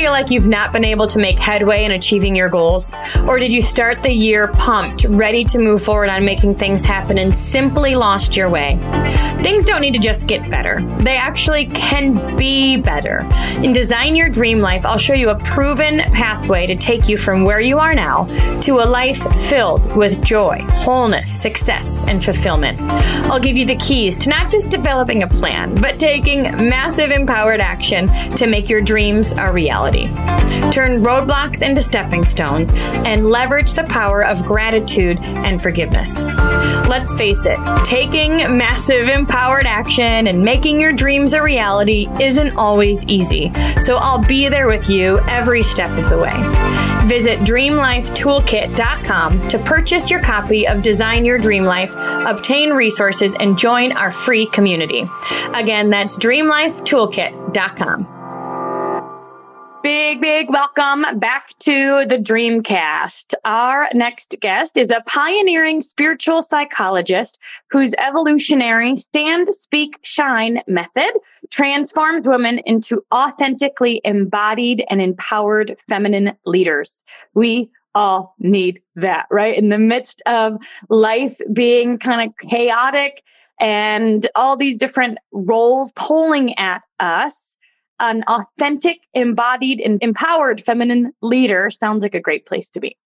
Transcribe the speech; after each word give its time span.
Feel 0.00 0.12
like 0.12 0.30
you've 0.30 0.48
not 0.48 0.72
been 0.72 0.82
able 0.82 1.06
to 1.06 1.18
make 1.18 1.38
headway 1.38 1.84
in 1.84 1.90
achieving 1.90 2.34
your 2.34 2.48
goals? 2.48 2.94
Or 3.28 3.38
did 3.38 3.52
you 3.52 3.60
start 3.60 4.02
the 4.02 4.10
year 4.10 4.48
pumped, 4.48 5.04
ready 5.04 5.44
to 5.44 5.58
move 5.58 5.82
forward 5.82 6.08
on 6.08 6.24
making 6.24 6.54
things 6.54 6.86
happen 6.86 7.18
and 7.18 7.36
simply 7.36 7.94
lost 7.94 8.34
your 8.34 8.48
way? 8.48 8.78
Things 9.42 9.66
don't 9.66 9.82
need 9.82 9.92
to 9.92 10.00
just 10.00 10.26
get 10.26 10.48
better. 10.50 10.80
They 11.00 11.18
actually 11.18 11.66
can 11.66 12.34
be 12.38 12.78
better. 12.78 13.28
In 13.62 13.74
Design 13.74 14.16
Your 14.16 14.30
Dream 14.30 14.60
Life, 14.60 14.86
I'll 14.86 14.96
show 14.96 15.12
you 15.12 15.28
a 15.28 15.38
proven 15.40 15.98
pathway 16.12 16.66
to 16.66 16.76
take 16.76 17.06
you 17.10 17.18
from 17.18 17.44
where 17.44 17.60
you 17.60 17.78
are 17.78 17.94
now 17.94 18.24
to 18.62 18.80
a 18.80 18.86
life 18.86 19.22
filled 19.48 19.94
with 19.96 20.24
joy, 20.24 20.60
wholeness, 20.70 21.30
success, 21.30 22.04
and 22.06 22.24
fulfillment. 22.24 22.80
I'll 23.30 23.40
give 23.40 23.58
you 23.58 23.66
the 23.66 23.76
keys 23.76 24.16
to 24.18 24.30
not 24.30 24.50
just 24.50 24.70
developing 24.70 25.24
a 25.24 25.28
plan, 25.28 25.74
but 25.74 25.98
taking 25.98 26.42
massive 26.42 27.10
empowered 27.10 27.60
action 27.60 28.08
to 28.36 28.46
make 28.46 28.70
your 28.70 28.80
dreams 28.80 29.32
a 29.32 29.52
reality. 29.52 29.89
Turn 30.72 31.02
roadblocks 31.02 31.62
into 31.62 31.82
stepping 31.82 32.24
stones 32.24 32.72
and 32.74 33.30
leverage 33.30 33.74
the 33.74 33.84
power 33.84 34.24
of 34.24 34.44
gratitude 34.44 35.18
and 35.20 35.60
forgiveness. 35.60 36.22
Let's 36.88 37.12
face 37.14 37.44
it, 37.44 37.58
taking 37.84 38.36
massive 38.56 39.08
empowered 39.08 39.66
action 39.66 40.26
and 40.26 40.44
making 40.44 40.80
your 40.80 40.92
dreams 40.92 41.32
a 41.32 41.42
reality 41.42 42.08
isn't 42.20 42.56
always 42.56 43.04
easy. 43.04 43.52
So 43.78 43.96
I'll 43.96 44.22
be 44.22 44.48
there 44.48 44.66
with 44.66 44.90
you 44.90 45.18
every 45.28 45.62
step 45.62 45.96
of 45.98 46.10
the 46.10 46.18
way. 46.18 46.34
Visit 47.06 47.40
dreamlifetoolkit.com 47.40 49.48
to 49.48 49.58
purchase 49.58 50.10
your 50.10 50.20
copy 50.20 50.68
of 50.68 50.82
Design 50.82 51.24
Your 51.24 51.38
Dream 51.38 51.64
Life, 51.64 51.92
obtain 51.96 52.70
resources, 52.70 53.34
and 53.34 53.58
join 53.58 53.92
our 53.92 54.12
free 54.12 54.46
community. 54.46 55.10
Again, 55.54 55.90
that's 55.90 56.16
dreamlifetoolkit.com. 56.18 58.19
Big, 59.82 60.20
big 60.20 60.50
welcome 60.50 61.06
back 61.18 61.58
to 61.60 62.04
the 62.04 62.18
Dreamcast. 62.18 63.32
Our 63.46 63.88
next 63.94 64.36
guest 64.40 64.76
is 64.76 64.90
a 64.90 65.02
pioneering 65.06 65.80
spiritual 65.80 66.42
psychologist 66.42 67.38
whose 67.70 67.94
evolutionary 67.94 68.98
stand, 68.98 69.54
speak, 69.54 69.98
shine 70.02 70.60
method 70.66 71.12
transforms 71.48 72.28
women 72.28 72.58
into 72.66 73.02
authentically 73.14 74.02
embodied 74.04 74.84
and 74.90 75.00
empowered 75.00 75.78
feminine 75.88 76.32
leaders. 76.44 77.02
We 77.32 77.70
all 77.94 78.34
need 78.38 78.82
that, 78.96 79.28
right? 79.30 79.56
In 79.56 79.70
the 79.70 79.78
midst 79.78 80.20
of 80.26 80.58
life 80.90 81.40
being 81.54 81.96
kind 81.96 82.28
of 82.28 82.36
chaotic 82.36 83.22
and 83.58 84.26
all 84.34 84.58
these 84.58 84.76
different 84.76 85.16
roles 85.32 85.92
pulling 85.92 86.58
at 86.58 86.82
us 86.98 87.56
an 88.00 88.22
authentic, 88.26 89.00
embodied, 89.14 89.80
and 89.80 90.02
empowered 90.02 90.60
feminine 90.60 91.12
leader 91.22 91.70
sounds 91.70 92.02
like 92.02 92.14
a 92.14 92.20
great 92.20 92.46
place 92.46 92.68
to 92.70 92.80
be. 92.80 92.96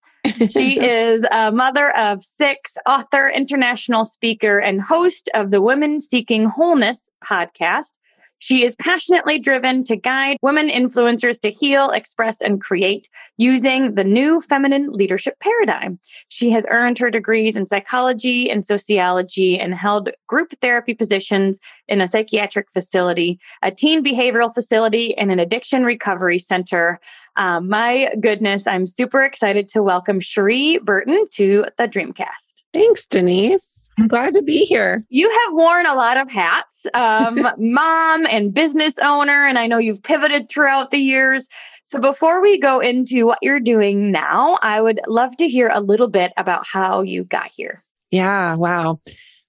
she 0.48 0.80
is 0.84 1.22
a 1.30 1.52
mother 1.52 1.94
of 1.96 2.22
six, 2.22 2.76
author, 2.88 3.28
international 3.28 4.04
speaker, 4.04 4.58
and 4.58 4.80
host 4.80 5.28
of 5.34 5.50
the 5.50 5.60
Women 5.60 6.00
Seeking 6.00 6.46
Wholeness 6.46 7.10
podcast. 7.24 7.98
She 8.44 8.62
is 8.62 8.76
passionately 8.76 9.38
driven 9.38 9.84
to 9.84 9.96
guide 9.96 10.36
women 10.42 10.68
influencers 10.68 11.40
to 11.40 11.50
heal, 11.50 11.88
express, 11.88 12.42
and 12.42 12.60
create 12.60 13.08
using 13.38 13.94
the 13.94 14.04
new 14.04 14.38
feminine 14.42 14.92
leadership 14.92 15.40
paradigm. 15.40 15.98
She 16.28 16.50
has 16.50 16.66
earned 16.68 16.98
her 16.98 17.08
degrees 17.08 17.56
in 17.56 17.64
psychology 17.64 18.50
and 18.50 18.62
sociology 18.62 19.58
and 19.58 19.74
held 19.74 20.10
group 20.26 20.52
therapy 20.60 20.92
positions 20.92 21.58
in 21.88 22.02
a 22.02 22.06
psychiatric 22.06 22.70
facility, 22.70 23.40
a 23.62 23.70
teen 23.70 24.04
behavioral 24.04 24.52
facility, 24.52 25.16
and 25.16 25.32
an 25.32 25.38
addiction 25.38 25.82
recovery 25.82 26.38
center. 26.38 27.00
Um, 27.36 27.70
my 27.70 28.12
goodness, 28.20 28.66
I'm 28.66 28.86
super 28.86 29.22
excited 29.22 29.68
to 29.68 29.82
welcome 29.82 30.20
Cherie 30.20 30.76
Burton 30.82 31.26
to 31.36 31.64
the 31.78 31.88
Dreamcast. 31.88 32.26
Thanks, 32.74 33.06
Denise. 33.06 33.83
I'm 33.98 34.08
glad 34.08 34.34
to 34.34 34.42
be 34.42 34.64
here. 34.64 35.04
You 35.08 35.30
have 35.30 35.52
worn 35.52 35.86
a 35.86 35.94
lot 35.94 36.16
of 36.16 36.30
hats, 36.30 36.86
um, 36.94 37.46
mom 37.58 38.26
and 38.26 38.52
business 38.52 38.98
owner, 38.98 39.46
and 39.46 39.58
I 39.58 39.66
know 39.66 39.78
you've 39.78 40.02
pivoted 40.02 40.48
throughout 40.48 40.90
the 40.90 40.98
years. 40.98 41.48
So 41.84 42.00
before 42.00 42.40
we 42.40 42.58
go 42.58 42.80
into 42.80 43.26
what 43.26 43.38
you're 43.42 43.60
doing 43.60 44.10
now, 44.10 44.58
I 44.62 44.80
would 44.80 45.00
love 45.06 45.36
to 45.36 45.48
hear 45.48 45.70
a 45.72 45.80
little 45.80 46.08
bit 46.08 46.32
about 46.36 46.66
how 46.66 47.02
you 47.02 47.24
got 47.24 47.48
here. 47.48 47.84
Yeah, 48.10 48.54
wow. 48.56 49.00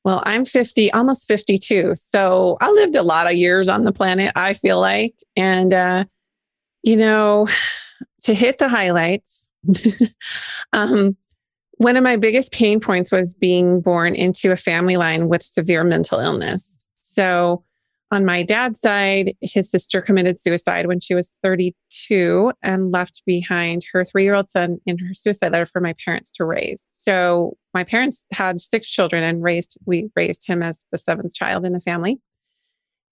Well, 0.04 0.22
I'm 0.26 0.46
50, 0.46 0.92
almost 0.92 1.28
52. 1.28 1.94
So 1.96 2.58
I 2.62 2.70
lived 2.70 2.96
a 2.96 3.02
lot 3.02 3.26
of 3.26 3.34
years 3.34 3.70
on 3.70 3.84
the 3.84 3.92
planet, 3.92 4.32
I 4.36 4.54
feel 4.54 4.80
like. 4.80 5.16
And, 5.36 5.74
uh, 5.74 6.06
you 6.84 6.96
know, 6.96 7.48
to 8.24 8.34
hit 8.34 8.60
the 8.60 8.70
highlights, 8.70 9.50
um, 10.74 11.16
one 11.78 11.98
of 11.98 12.04
my 12.04 12.16
biggest 12.16 12.52
pain 12.52 12.80
points 12.80 13.12
was 13.12 13.34
being 13.34 13.82
born 13.82 14.16
into 14.16 14.52
a 14.52 14.58
family 14.58 14.98
line 14.98 15.28
with 15.28 15.44
severe 15.44 15.84
mental 15.84 16.20
illness. 16.20 16.76
So, 17.02 17.64
on 18.12 18.24
my 18.24 18.44
dad's 18.44 18.80
side, 18.80 19.36
his 19.42 19.70
sister 19.70 20.00
committed 20.00 20.40
suicide 20.40 20.86
when 20.86 21.00
she 21.00 21.16
was 21.16 21.34
32 21.42 22.52
and 22.62 22.92
left 22.92 23.24
behind 23.26 23.84
her 23.92 24.06
three 24.06 24.24
year 24.24 24.36
old 24.36 24.50
son 24.50 24.80
in 24.86 25.00
her 25.00 25.14
suicide 25.14 25.52
letter 25.52 25.66
for 25.66 25.82
my 25.82 25.96
parents 26.06 26.32
to 26.34 26.46
raise. 26.46 26.92
So, 26.94 27.58
my 27.74 27.84
parents 27.84 28.26
had 28.32 28.62
six 28.62 28.90
children 28.90 29.24
and 29.24 29.44
raised, 29.44 29.78
we 29.86 30.10
raised 30.16 30.46
him 30.46 30.62
as 30.62 30.80
the 30.92 30.98
seventh 30.98 31.34
child 31.34 31.66
in 31.66 31.74
the 31.74 31.82
family. 31.82 32.20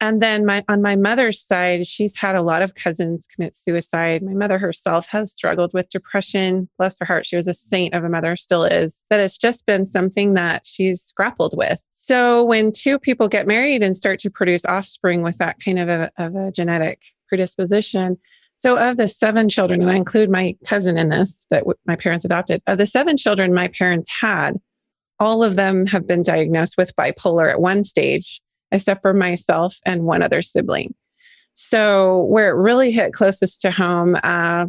And 0.03 0.21
then 0.21 0.45
my 0.45 0.65
on 0.67 0.81
my 0.81 0.97
mother's 0.97 1.41
side, 1.41 1.87
she's 1.87 2.13
had 2.13 2.35
a 2.35 2.41
lot 2.41 2.61
of 2.61 2.75
cousins 2.75 3.25
commit 3.25 3.55
suicide. 3.55 4.21
My 4.21 4.33
mother 4.33 4.59
herself 4.59 5.07
has 5.07 5.31
struggled 5.31 5.73
with 5.73 5.87
depression. 5.87 6.67
Bless 6.77 6.99
her 6.99 7.05
heart, 7.05 7.25
she 7.25 7.37
was 7.37 7.47
a 7.47 7.53
saint 7.53 7.93
of 7.93 8.03
a 8.03 8.09
mother, 8.09 8.35
still 8.35 8.65
is. 8.65 9.05
But 9.09 9.21
it's 9.21 9.37
just 9.37 9.65
been 9.65 9.85
something 9.85 10.33
that 10.33 10.65
she's 10.65 11.13
grappled 11.15 11.55
with. 11.55 11.81
So 11.93 12.43
when 12.43 12.73
two 12.73 12.99
people 12.99 13.29
get 13.29 13.47
married 13.47 13.81
and 13.81 13.95
start 13.95 14.19
to 14.19 14.29
produce 14.29 14.65
offspring 14.65 15.21
with 15.21 15.37
that 15.37 15.55
kind 15.63 15.79
of 15.79 15.87
a, 15.87 16.11
of 16.17 16.35
a 16.35 16.51
genetic 16.51 17.01
predisposition, 17.29 18.17
so 18.57 18.75
of 18.77 18.97
the 18.97 19.07
seven 19.07 19.47
children, 19.47 19.81
and 19.81 19.89
I 19.89 19.95
include 19.95 20.29
my 20.29 20.57
cousin 20.65 20.97
in 20.97 21.07
this 21.07 21.45
that 21.49 21.59
w- 21.59 21.77
my 21.87 21.95
parents 21.95 22.25
adopted, 22.25 22.61
of 22.67 22.77
the 22.77 22.85
seven 22.85 23.15
children 23.15 23.53
my 23.53 23.69
parents 23.69 24.09
had, 24.09 24.59
all 25.17 25.45
of 25.45 25.55
them 25.55 25.85
have 25.85 26.05
been 26.05 26.23
diagnosed 26.23 26.75
with 26.77 26.93
bipolar 26.97 27.49
at 27.49 27.61
one 27.61 27.85
stage 27.85 28.41
except 28.73 29.01
for 29.01 29.13
myself 29.13 29.77
and 29.85 30.03
one 30.03 30.21
other 30.21 30.41
sibling. 30.41 30.93
So, 31.53 32.23
where 32.23 32.49
it 32.49 32.59
really 32.59 32.91
hit 32.91 33.13
closest 33.13 33.61
to 33.61 33.71
home, 33.71 34.15
uh, 34.23 34.65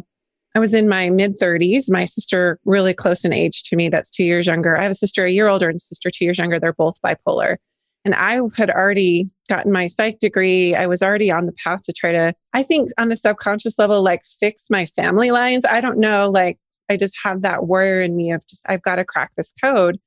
I 0.55 0.59
was 0.59 0.73
in 0.73 0.87
my 0.87 1.09
mid 1.09 1.37
30s. 1.37 1.85
My 1.89 2.05
sister, 2.05 2.59
really 2.63 2.93
close 2.93 3.25
in 3.25 3.33
age 3.33 3.63
to 3.63 3.75
me, 3.75 3.89
that's 3.89 4.11
two 4.11 4.23
years 4.23 4.47
younger. 4.47 4.77
I 4.77 4.83
have 4.83 4.91
a 4.91 4.95
sister 4.95 5.25
a 5.25 5.31
year 5.31 5.47
older 5.47 5.67
and 5.67 5.81
sister 5.81 6.09
two 6.09 6.23
years 6.23 6.37
younger. 6.37 6.59
They're 6.59 6.73
both 6.73 7.01
bipolar. 7.01 7.57
And 8.05 8.13
I 8.13 8.39
had 8.55 8.69
already 8.69 9.29
gotten 9.49 9.71
my 9.71 9.87
psych 9.87 10.19
degree. 10.19 10.75
I 10.75 10.85
was 10.85 11.01
already 11.01 11.31
on 11.31 11.47
the 11.47 11.53
path 11.53 11.81
to 11.83 11.93
try 11.93 12.11
to, 12.11 12.35
I 12.53 12.61
think 12.61 12.89
on 12.99 13.09
the 13.09 13.15
subconscious 13.15 13.79
level, 13.79 14.03
like 14.03 14.21
fix 14.39 14.65
my 14.69 14.85
family 14.85 15.31
lines. 15.31 15.65
I 15.65 15.81
don't 15.81 15.97
know, 15.97 16.29
like 16.29 16.59
I 16.87 16.97
just 16.97 17.15
have 17.23 17.41
that 17.41 17.65
warrior 17.65 18.01
in 18.01 18.15
me 18.15 18.31
of 18.31 18.45
just, 18.47 18.61
I've 18.69 18.83
got 18.83 18.97
to 18.97 19.05
crack 19.05 19.31
this 19.35 19.51
code 19.59 19.99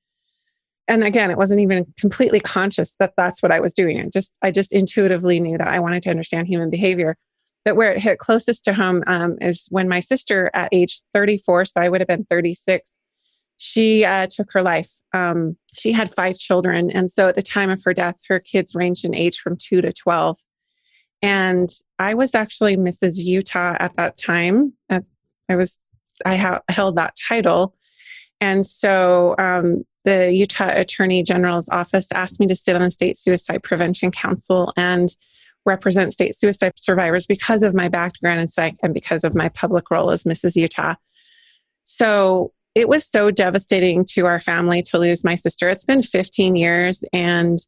and 0.88 1.04
again 1.04 1.31
it 1.31 1.38
wasn't 1.38 1.60
even 1.60 1.84
completely 1.99 2.41
conscious 2.41 2.96
that 2.99 3.12
that's 3.17 3.43
what 3.43 3.52
i 3.52 3.61
was 3.61 3.73
doing. 3.73 4.00
I 4.00 4.08
just 4.12 4.37
i 4.43 4.50
just 4.50 4.73
intuitively 4.73 5.38
knew 5.40 5.58
that 5.58 5.69
i 5.69 5.79
wanted 5.79 6.02
to 6.05 6.11
understand 6.11 6.49
human 6.49 6.70
behavior. 6.70 7.17
But 7.64 7.76
where 7.76 7.93
it 7.93 8.00
hit 8.00 8.19
closest 8.19 8.64
to 8.64 8.73
home 8.73 9.02
um, 9.06 9.37
is 9.43 9.67
when 9.70 9.88
my 9.88 10.00
sister 10.00 10.50
at 10.55 10.69
age 10.73 11.00
34 11.14 11.67
so 11.67 11.81
i 11.81 11.88
would 11.88 12.00
have 12.00 12.08
been 12.08 12.25
36 12.25 12.90
she 13.61 14.05
uh, 14.05 14.29
took 14.31 14.52
her 14.52 14.62
life. 14.62 14.88
Um, 15.12 15.56
she 15.75 15.90
had 15.90 16.14
five 16.14 16.38
children. 16.38 16.93
And 16.93 17.11
so 17.11 17.26
at 17.26 17.34
the 17.34 17.43
time 17.43 17.70
of 17.70 17.82
her 17.82 17.93
death 17.93 18.20
her 18.29 18.38
kids 18.41 18.75
ranged 18.75 19.05
in 19.05 19.14
age 19.14 19.38
from 19.41 19.56
2 19.56 19.82
to 19.82 19.93
12 19.93 20.38
and 21.20 21.69
i 21.99 22.14
was 22.14 22.32
actually 22.32 22.76
mrs 22.76 23.17
utah 23.17 23.76
at 23.81 23.96
that 23.96 24.17
time. 24.17 24.73
I 25.49 25.56
was 25.56 25.79
i 26.25 26.37
ha- 26.37 26.62
held 26.69 26.96
that 26.96 27.14
title. 27.29 27.75
And 28.41 28.67
so 28.67 29.34
um, 29.38 29.84
the 30.08 30.32
Utah 30.32 30.70
Attorney 30.70 31.22
General's 31.22 31.69
office 31.69 32.08
asked 32.14 32.40
me 32.40 32.46
to 32.46 32.56
sit 32.56 32.75
on 32.75 32.81
the 32.81 32.90
State 32.90 33.19
Suicide 33.19 33.62
Prevention 33.62 34.10
Council 34.10 34.72
and 34.75 35.14
represent 35.66 36.14
state 36.14 36.34
suicide 36.34 36.72
survivors 36.76 37.26
because 37.26 37.62
of 37.62 37.75
my 37.75 37.88
background 37.88 38.40
in 38.40 38.49
psych 38.49 38.75
and 38.82 38.94
because 38.94 39.22
of 39.22 39.34
my 39.34 39.50
public 39.50 39.90
role 39.90 40.10
as 40.10 40.25
Mrs. 40.25 40.56
Utah. 40.56 40.94
So 41.84 42.52
it 42.75 42.88
was 42.88 43.05
so 43.05 43.31
devastating 43.31 44.06
to 44.12 44.25
our 44.25 44.40
family 44.40 44.81
to 44.84 44.99
lose 44.99 45.25
my 45.25 45.34
sister. 45.34 45.69
It's 45.69 45.84
been 45.84 46.00
15 46.00 46.56
years 46.56 47.05
and 47.12 47.58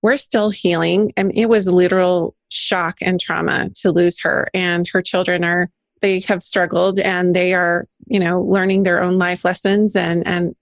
we're 0.00 0.16
still 0.16 0.48
healing. 0.48 1.12
And 1.18 1.30
it 1.34 1.46
was 1.46 1.66
literal 1.66 2.34
shock 2.48 2.96
and 3.02 3.20
trauma 3.20 3.68
to 3.82 3.90
lose 3.90 4.18
her. 4.20 4.48
And 4.54 4.88
her 4.88 5.02
children 5.02 5.44
are, 5.44 5.68
they 6.00 6.20
have 6.20 6.42
struggled 6.42 7.00
and 7.00 7.36
they 7.36 7.52
are, 7.52 7.86
you 8.06 8.20
know, 8.20 8.40
learning 8.40 8.84
their 8.84 9.02
own 9.02 9.18
life 9.18 9.44
lessons 9.44 9.94
and, 9.94 10.26
and 10.26 10.54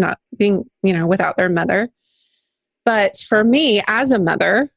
not 0.00 0.18
being, 0.36 0.64
you 0.82 0.92
know, 0.92 1.06
without 1.06 1.36
their 1.36 1.48
mother. 1.48 1.88
But 2.84 3.18
for 3.28 3.44
me 3.44 3.82
as 3.86 4.10
a 4.10 4.18
mother, 4.18 4.70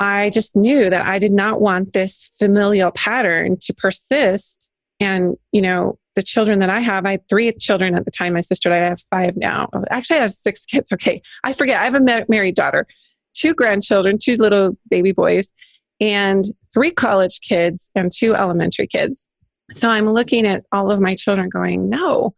I 0.00 0.30
just 0.30 0.54
knew 0.54 0.88
that 0.88 1.04
I 1.04 1.18
did 1.18 1.32
not 1.32 1.60
want 1.60 1.92
this 1.92 2.30
familial 2.38 2.92
pattern 2.92 3.56
to 3.62 3.74
persist. 3.74 4.70
And, 5.00 5.36
you 5.52 5.60
know, 5.60 5.98
the 6.14 6.22
children 6.22 6.60
that 6.60 6.70
I 6.70 6.80
have, 6.80 7.06
I 7.06 7.12
had 7.12 7.28
three 7.28 7.52
children 7.52 7.94
at 7.94 8.04
the 8.04 8.10
time. 8.10 8.32
My 8.32 8.40
sister 8.40 8.72
I 8.72 8.78
have 8.78 9.00
five 9.10 9.36
now. 9.36 9.68
Actually, 9.90 10.20
I 10.20 10.22
have 10.22 10.32
six 10.32 10.64
kids. 10.64 10.92
Okay. 10.92 11.20
I 11.44 11.52
forget. 11.52 11.80
I 11.80 11.84
have 11.84 11.94
a 11.94 12.24
married 12.28 12.54
daughter, 12.54 12.86
two 13.34 13.54
grandchildren, 13.54 14.18
two 14.22 14.36
little 14.36 14.76
baby 14.88 15.12
boys, 15.12 15.52
and 16.00 16.44
three 16.72 16.90
college 16.90 17.40
kids 17.40 17.90
and 17.94 18.12
two 18.12 18.34
elementary 18.34 18.86
kids. 18.86 19.28
So 19.72 19.88
I'm 19.90 20.08
looking 20.08 20.46
at 20.46 20.64
all 20.72 20.90
of 20.90 21.00
my 21.00 21.14
children 21.14 21.48
going, 21.48 21.88
no, 21.88 22.34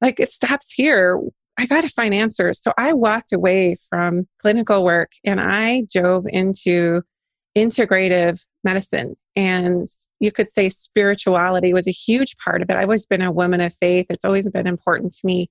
like 0.00 0.20
it 0.20 0.32
stops 0.32 0.72
here. 0.72 1.20
I 1.58 1.66
got 1.66 1.80
to 1.80 1.88
find 1.88 2.14
answers. 2.14 2.62
So 2.62 2.72
I 2.78 2.92
walked 2.92 3.32
away 3.32 3.76
from 3.90 4.28
clinical 4.40 4.84
work 4.84 5.10
and 5.24 5.40
I 5.40 5.82
dove 5.92 6.26
into 6.28 7.02
integrative 7.56 8.40
medicine. 8.62 9.16
And 9.34 9.88
you 10.20 10.32
could 10.32 10.50
say 10.50 10.68
spirituality 10.68 11.72
was 11.72 11.86
a 11.86 11.92
huge 11.92 12.36
part 12.36 12.62
of 12.62 12.70
it. 12.70 12.76
I've 12.76 12.84
always 12.84 13.06
been 13.06 13.22
a 13.22 13.32
woman 13.32 13.60
of 13.60 13.74
faith. 13.74 14.06
It's 14.10 14.24
always 14.24 14.48
been 14.48 14.66
important 14.66 15.12
to 15.14 15.20
me 15.24 15.50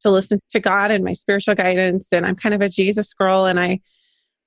to 0.00 0.10
listen 0.10 0.40
to 0.50 0.60
God 0.60 0.90
and 0.90 1.04
my 1.04 1.12
spiritual 1.12 1.54
guidance. 1.54 2.08
And 2.12 2.24
I'm 2.26 2.36
kind 2.36 2.54
of 2.54 2.60
a 2.60 2.68
Jesus 2.68 3.12
girl. 3.12 3.46
And 3.46 3.60
I, 3.60 3.80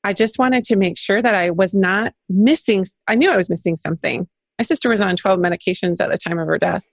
I 0.03 0.13
just 0.13 0.39
wanted 0.39 0.63
to 0.65 0.75
make 0.75 0.97
sure 0.97 1.21
that 1.21 1.35
I 1.35 1.51
was 1.51 1.73
not 1.73 2.13
missing. 2.29 2.85
I 3.07 3.15
knew 3.15 3.29
I 3.29 3.37
was 3.37 3.49
missing 3.49 3.75
something. 3.75 4.27
My 4.59 4.63
sister 4.63 4.89
was 4.89 5.01
on 5.01 5.15
12 5.15 5.39
medications 5.39 5.99
at 5.99 6.09
the 6.09 6.17
time 6.17 6.39
of 6.39 6.47
her 6.47 6.57
death. 6.57 6.85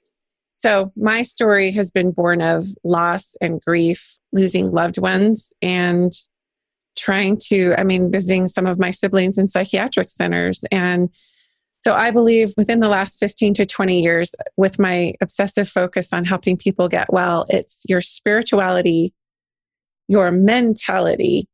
So, 0.62 0.92
my 0.94 1.22
story 1.22 1.72
has 1.72 1.90
been 1.90 2.10
born 2.10 2.42
of 2.42 2.66
loss 2.84 3.34
and 3.40 3.62
grief, 3.62 4.18
losing 4.32 4.70
loved 4.72 4.98
ones, 4.98 5.54
and 5.62 6.12
trying 6.98 7.38
to, 7.48 7.74
I 7.78 7.82
mean, 7.82 8.12
visiting 8.12 8.46
some 8.46 8.66
of 8.66 8.78
my 8.78 8.90
siblings 8.90 9.38
in 9.38 9.48
psychiatric 9.48 10.10
centers. 10.10 10.62
And 10.70 11.08
so, 11.78 11.94
I 11.94 12.10
believe 12.10 12.52
within 12.58 12.80
the 12.80 12.90
last 12.90 13.18
15 13.20 13.54
to 13.54 13.64
20 13.64 14.02
years, 14.02 14.34
with 14.58 14.78
my 14.78 15.14
obsessive 15.22 15.66
focus 15.66 16.12
on 16.12 16.26
helping 16.26 16.58
people 16.58 16.88
get 16.88 17.10
well, 17.10 17.46
it's 17.48 17.80
your 17.88 18.02
spirituality, 18.02 19.14
your 20.08 20.30
mentality, 20.30 21.48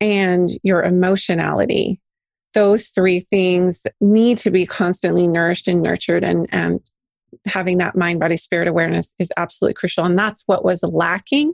and 0.00 0.52
your 0.62 0.84
emotionality. 0.84 2.00
Those 2.52 2.86
three 2.90 3.18
things 3.18 3.84
need 4.00 4.38
to 4.38 4.52
be 4.52 4.64
constantly 4.64 5.26
nourished 5.26 5.66
and 5.66 5.82
nurtured 5.82 6.22
and, 6.22 6.46
and 6.52 6.78
having 7.46 7.78
that 7.78 7.96
mind 7.96 8.20
body 8.20 8.36
spirit 8.36 8.68
awareness 8.68 9.14
is 9.18 9.30
absolutely 9.36 9.74
crucial. 9.74 10.04
And 10.04 10.18
that's 10.18 10.42
what 10.46 10.64
was 10.64 10.82
lacking 10.82 11.52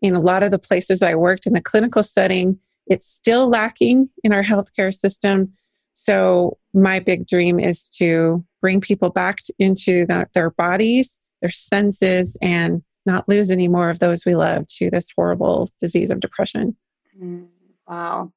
in 0.00 0.14
a 0.14 0.20
lot 0.20 0.42
of 0.42 0.50
the 0.50 0.58
places 0.58 1.02
i 1.02 1.14
worked 1.14 1.46
in 1.46 1.52
the 1.52 1.60
clinical 1.60 2.02
setting. 2.02 2.58
It's 2.86 3.06
still 3.06 3.48
lacking 3.48 4.08
in 4.24 4.32
our 4.32 4.42
healthcare 4.42 4.92
system. 4.92 5.52
So 5.92 6.58
my 6.74 6.98
big 7.00 7.26
dream 7.26 7.60
is 7.60 7.90
to 7.98 8.44
bring 8.60 8.80
people 8.80 9.10
back 9.10 9.38
into 9.58 10.06
the, 10.06 10.26
their 10.34 10.50
bodies 10.50 11.20
their 11.42 11.50
senses 11.50 12.36
and 12.40 12.82
not 13.04 13.28
lose 13.28 13.50
any 13.50 13.68
more 13.68 13.90
of 13.90 13.98
those 13.98 14.24
we 14.24 14.34
love 14.34 14.66
to 14.68 14.88
this 14.88 15.08
horrible 15.14 15.68
disease 15.80 16.10
of 16.10 16.20
depression. 16.20 16.74
Mm, 17.20 17.48
wow. 17.86 18.32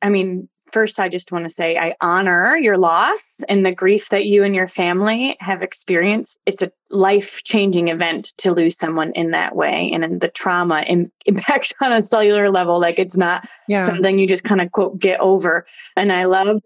I 0.00 0.08
mean 0.08 0.48
first, 0.76 1.00
I 1.00 1.08
just 1.08 1.32
want 1.32 1.44
to 1.44 1.50
say 1.50 1.78
I 1.78 1.94
honor 2.02 2.54
your 2.54 2.76
loss 2.76 3.36
and 3.48 3.64
the 3.64 3.74
grief 3.74 4.10
that 4.10 4.26
you 4.26 4.44
and 4.44 4.54
your 4.54 4.68
family 4.68 5.34
have 5.40 5.62
experienced. 5.62 6.38
It's 6.44 6.62
a 6.62 6.70
life 6.90 7.40
changing 7.44 7.88
event 7.88 8.34
to 8.36 8.52
lose 8.52 8.76
someone 8.76 9.10
in 9.12 9.30
that 9.30 9.56
way. 9.56 9.90
And 9.90 10.20
the 10.20 10.28
trauma 10.28 10.84
impacts 11.24 11.72
on 11.80 11.92
a 11.92 12.02
cellular 12.02 12.50
level. 12.50 12.78
Like 12.78 12.98
it's 12.98 13.16
not 13.16 13.48
yeah. 13.68 13.86
something 13.86 14.18
you 14.18 14.28
just 14.28 14.44
kind 14.44 14.60
of 14.60 14.70
quote 14.72 15.00
get 15.00 15.18
over. 15.18 15.66
And 15.96 16.12
I 16.12 16.26
love 16.26 16.60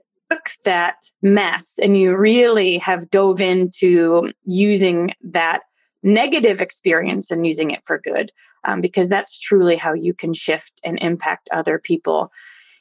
that 0.64 0.96
mess 1.22 1.74
and 1.80 1.96
you 1.96 2.16
really 2.16 2.78
have 2.78 3.10
dove 3.10 3.40
into 3.40 4.32
using 4.44 5.10
that 5.22 5.60
negative 6.02 6.60
experience 6.60 7.30
and 7.30 7.46
using 7.46 7.70
it 7.70 7.82
for 7.84 8.00
good 8.00 8.32
um, 8.64 8.80
because 8.80 9.08
that's 9.08 9.38
truly 9.38 9.76
how 9.76 9.92
you 9.92 10.12
can 10.12 10.34
shift 10.34 10.80
and 10.82 10.98
impact 11.00 11.48
other 11.52 11.78
people 11.78 12.32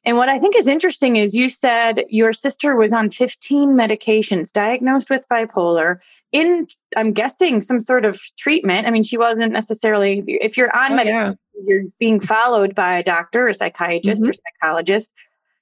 and 0.09 0.17
what 0.17 0.27
I 0.27 0.39
think 0.39 0.55
is 0.55 0.67
interesting 0.67 1.17
is 1.17 1.35
you 1.35 1.49
said 1.49 2.03
your 2.09 2.33
sister 2.33 2.75
was 2.75 2.91
on 2.91 3.11
15 3.11 3.75
medications, 3.75 4.51
diagnosed 4.51 5.07
with 5.11 5.21
bipolar, 5.31 5.99
in, 6.31 6.65
I'm 6.97 7.13
guessing, 7.13 7.61
some 7.61 7.79
sort 7.79 8.05
of 8.05 8.19
treatment. 8.35 8.87
I 8.87 8.89
mean, 8.89 9.03
she 9.03 9.19
wasn't 9.19 9.53
necessarily, 9.53 10.23
if 10.25 10.57
you're 10.57 10.75
on 10.75 10.93
oh, 10.93 10.95
medication, 10.95 11.37
yeah. 11.53 11.61
you're 11.63 11.83
being 11.99 12.19
followed 12.19 12.73
by 12.73 12.97
a 12.97 13.03
doctor, 13.03 13.47
a 13.47 13.53
psychiatrist, 13.53 14.23
mm-hmm. 14.23 14.31
or 14.31 14.33
psychologist, 14.33 15.13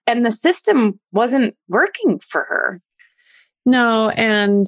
and 0.08 0.26
the 0.26 0.32
system 0.32 0.98
wasn't 1.12 1.54
working 1.68 2.18
for 2.18 2.46
her. 2.46 2.82
No. 3.66 4.12
And 4.12 4.68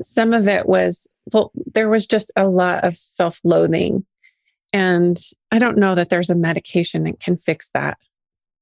some 0.00 0.32
of 0.32 0.48
it 0.48 0.66
was, 0.66 1.06
well, 1.34 1.52
there 1.74 1.90
was 1.90 2.06
just 2.06 2.30
a 2.34 2.48
lot 2.48 2.82
of 2.82 2.96
self 2.96 3.40
loathing. 3.44 4.06
And 4.72 5.20
I 5.52 5.58
don't 5.58 5.76
know 5.76 5.94
that 5.94 6.08
there's 6.08 6.30
a 6.30 6.34
medication 6.34 7.04
that 7.04 7.20
can 7.20 7.36
fix 7.36 7.68
that. 7.74 7.98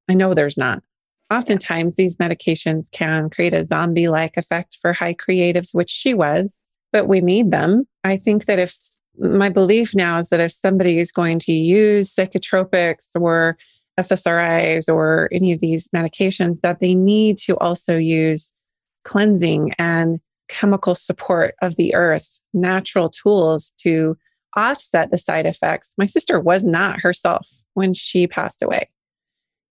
I 0.09 0.15
know 0.15 0.35
there's 0.35 0.57
not. 0.57 0.83
Oftentimes, 1.31 1.97
these 1.97 2.17
medications 2.19 2.91
can 2.91 3.29
create 3.31 3.53
a 3.53 3.65
zombie 3.65 4.09
like 4.09 4.37
effect 4.37 4.79
for 4.81 4.93
high 4.93 5.15
creatives, 5.15 5.75
which 5.75 5.91
she 5.91 6.15
was, 6.15 6.57
but 6.93 7.09
we 7.09 7.21
need 7.21 7.51
them. 7.51 7.87
I 8.05 8.17
think 8.17 8.45
that 8.47 8.61
if 8.61 8.77
my 9.19 9.49
belief 9.49 9.95
now 9.95 10.19
is 10.19 10.29
that 10.29 10.41
if 10.41 10.53
somebody 10.53 11.01
is 11.01 11.11
going 11.11 11.41
to 11.41 11.53
use 11.53 12.15
psychotropics 12.15 13.09
or 13.15 13.57
SSRIs 13.99 14.93
or 14.93 15.29
any 15.33 15.53
of 15.53 15.61
these 15.61 15.89
medications, 15.89 16.61
that 16.61 16.79
they 16.79 16.95
need 16.95 17.39
to 17.39 17.57
also 17.57 17.97
use 17.97 18.53
cleansing 19.05 19.73
and 19.79 20.21
chemical 20.49 20.95
support 20.95 21.55
of 21.61 21.75
the 21.75 21.95
earth, 21.95 22.39
natural 22.53 23.09
tools 23.09 23.73
to 23.79 24.17
offset 24.55 25.11
the 25.11 25.19
side 25.19 25.47
effects. 25.47 25.93
My 25.99 26.07
sister 26.07 26.39
was 26.39 26.65
not 26.65 27.01
herself 27.01 27.49
when 27.75 27.95
she 27.95 28.29
passed 28.29 28.63
away 28.63 28.89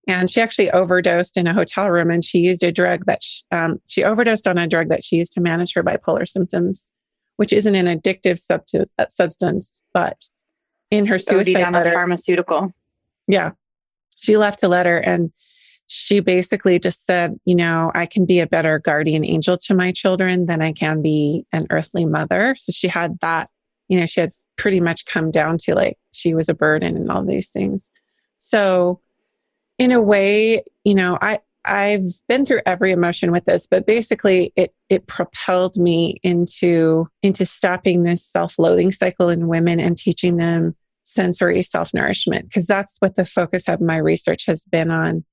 and 0.07 0.30
she 0.30 0.42
actually 0.42 0.69
overdosed 0.72 1.38
in 1.38 1.47
a 1.47 1.54
hotel 1.54 1.90
room 1.90 2.12
and 2.12 2.24
she 2.24 2.40
used 2.40 2.64
a 2.64 2.71
drug 2.71 3.06
that 3.06 3.24
she, 3.24 3.44
um, 3.52 3.80
she 3.88 4.04
overdosed 4.04 4.47
on 4.47 4.57
a 4.57 4.68
drug 4.68 4.90
that 4.90 5.04
she 5.04 5.16
used 5.16 5.33
to 5.33 5.42
manage 5.42 5.74
her 5.74 5.83
bipolar 5.83 6.28
symptoms 6.28 6.92
which 7.38 7.52
isn't 7.52 7.76
an 7.76 7.85
addictive 7.85 8.40
subtu- 8.40 8.88
uh, 8.97 9.06
substance 9.09 9.81
but 9.94 10.26
in 10.92 11.06
her 11.06 11.18
suicide 11.18 11.71
letter, 11.71 11.92
pharmaceutical. 11.92 12.74
Yeah. 13.28 13.52
She 14.19 14.38
left 14.38 14.64
a 14.64 14.68
letter 14.68 14.97
and 14.97 15.31
she 15.88 16.19
basically 16.19 16.80
just 16.80 17.06
said 17.06 17.40
you 17.45 17.54
know 17.54 17.92
i 17.94 18.07
can 18.07 18.26
be 18.26 18.40
a 18.40 18.47
better 18.47 18.80
guardian 18.80 19.24
angel 19.24 19.56
to 19.56 19.76
my 19.76 19.92
children 19.92 20.47
than 20.47 20.59
i 20.59 20.71
can 20.71 21.00
be 21.04 21.45
an 21.52 21.68
earthly 21.69 22.06
mother. 22.06 22.56
So 22.57 22.71
she 22.71 22.88
had 22.88 23.19
that 23.21 23.50
you 23.88 24.00
know 24.00 24.06
she 24.06 24.21
had 24.21 24.31
pretty 24.57 24.80
much 24.80 25.06
come 25.06 25.31
down 25.31 25.57
to 25.59 25.76
like 25.76 25.97
she 26.12 26.33
was 26.33 26.50
a 26.50 26.54
burden 26.54 26.95
and 26.95 27.12
all 27.12 27.24
these 27.24 27.50
things. 27.50 27.90
So 28.38 29.02
in 29.77 29.91
a 29.91 30.01
way, 30.01 30.63
you 30.83 30.95
know, 30.95 31.17
I 31.21 31.39
I've 31.65 32.03
been 32.27 32.45
through 32.45 32.61
every 32.65 32.91
emotion 32.91 33.31
with 33.31 33.45
this, 33.45 33.67
but 33.67 33.87
basically 33.87 34.53
it 34.55 34.73
it 34.89 35.07
propelled 35.07 35.77
me 35.77 36.19
into 36.23 37.07
into 37.23 37.45
stopping 37.45 38.03
this 38.03 38.23
self-loathing 38.23 38.91
cycle 38.91 39.29
in 39.29 39.47
women 39.47 39.79
and 39.79 39.97
teaching 39.97 40.37
them 40.37 40.75
sensory 41.03 41.61
self-nourishment 41.61 42.45
because 42.45 42.65
that's 42.65 42.95
what 42.99 43.15
the 43.15 43.25
focus 43.25 43.67
of 43.67 43.81
my 43.81 43.97
research 43.97 44.45
has 44.45 44.63
been 44.65 44.91
on. 44.91 45.23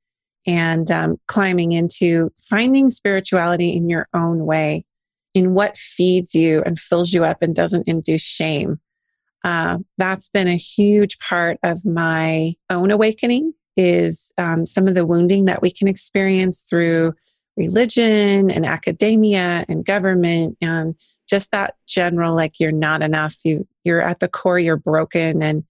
And 0.45 0.91
um, 0.91 1.21
climbing 1.29 1.71
into 1.71 2.33
finding 2.51 2.91
spirituality 2.91 3.77
in 3.77 3.89
your 3.89 4.09
own 4.13 4.45
way 4.45 4.85
in 5.35 5.55
what 5.55 5.79
feeds 5.79 6.35
you 6.35 6.63
and 6.67 6.79
fills 6.79 7.13
you 7.13 7.25
up 7.25 7.43
and 7.43 7.55
doesn't 7.55 7.87
induce 7.87 8.23
shame. 8.23 8.81
Uh, 9.45 9.79
that's 9.99 10.29
been 10.31 10.49
a 10.49 10.57
huge 10.57 11.19
part 11.21 11.59
of 11.63 11.85
my 11.85 12.55
own 12.71 12.91
awakening 12.91 13.53
is 13.77 14.33
um, 14.39 14.67
some 14.67 14.89
of 14.89 14.95
the 14.95 15.07
wounding 15.07 15.47
that 15.47 15.63
we 15.63 15.71
can 15.71 15.89
experience 15.89 16.65
through 16.69 17.15
religion 17.57 18.51
and 18.51 18.65
academia 18.65 19.65
and 19.69 19.85
government 19.85 20.57
and 20.61 20.95
just 21.29 21.51
that 21.51 21.75
general 21.87 22.35
like 22.35 22.59
you're 22.59 22.73
not 22.73 23.03
enough 23.03 23.37
you 23.45 23.67
you're 23.85 24.01
at 24.01 24.21
the 24.21 24.29
core 24.29 24.59
you're 24.59 24.77
broken 24.77 25.43
and 25.43 25.65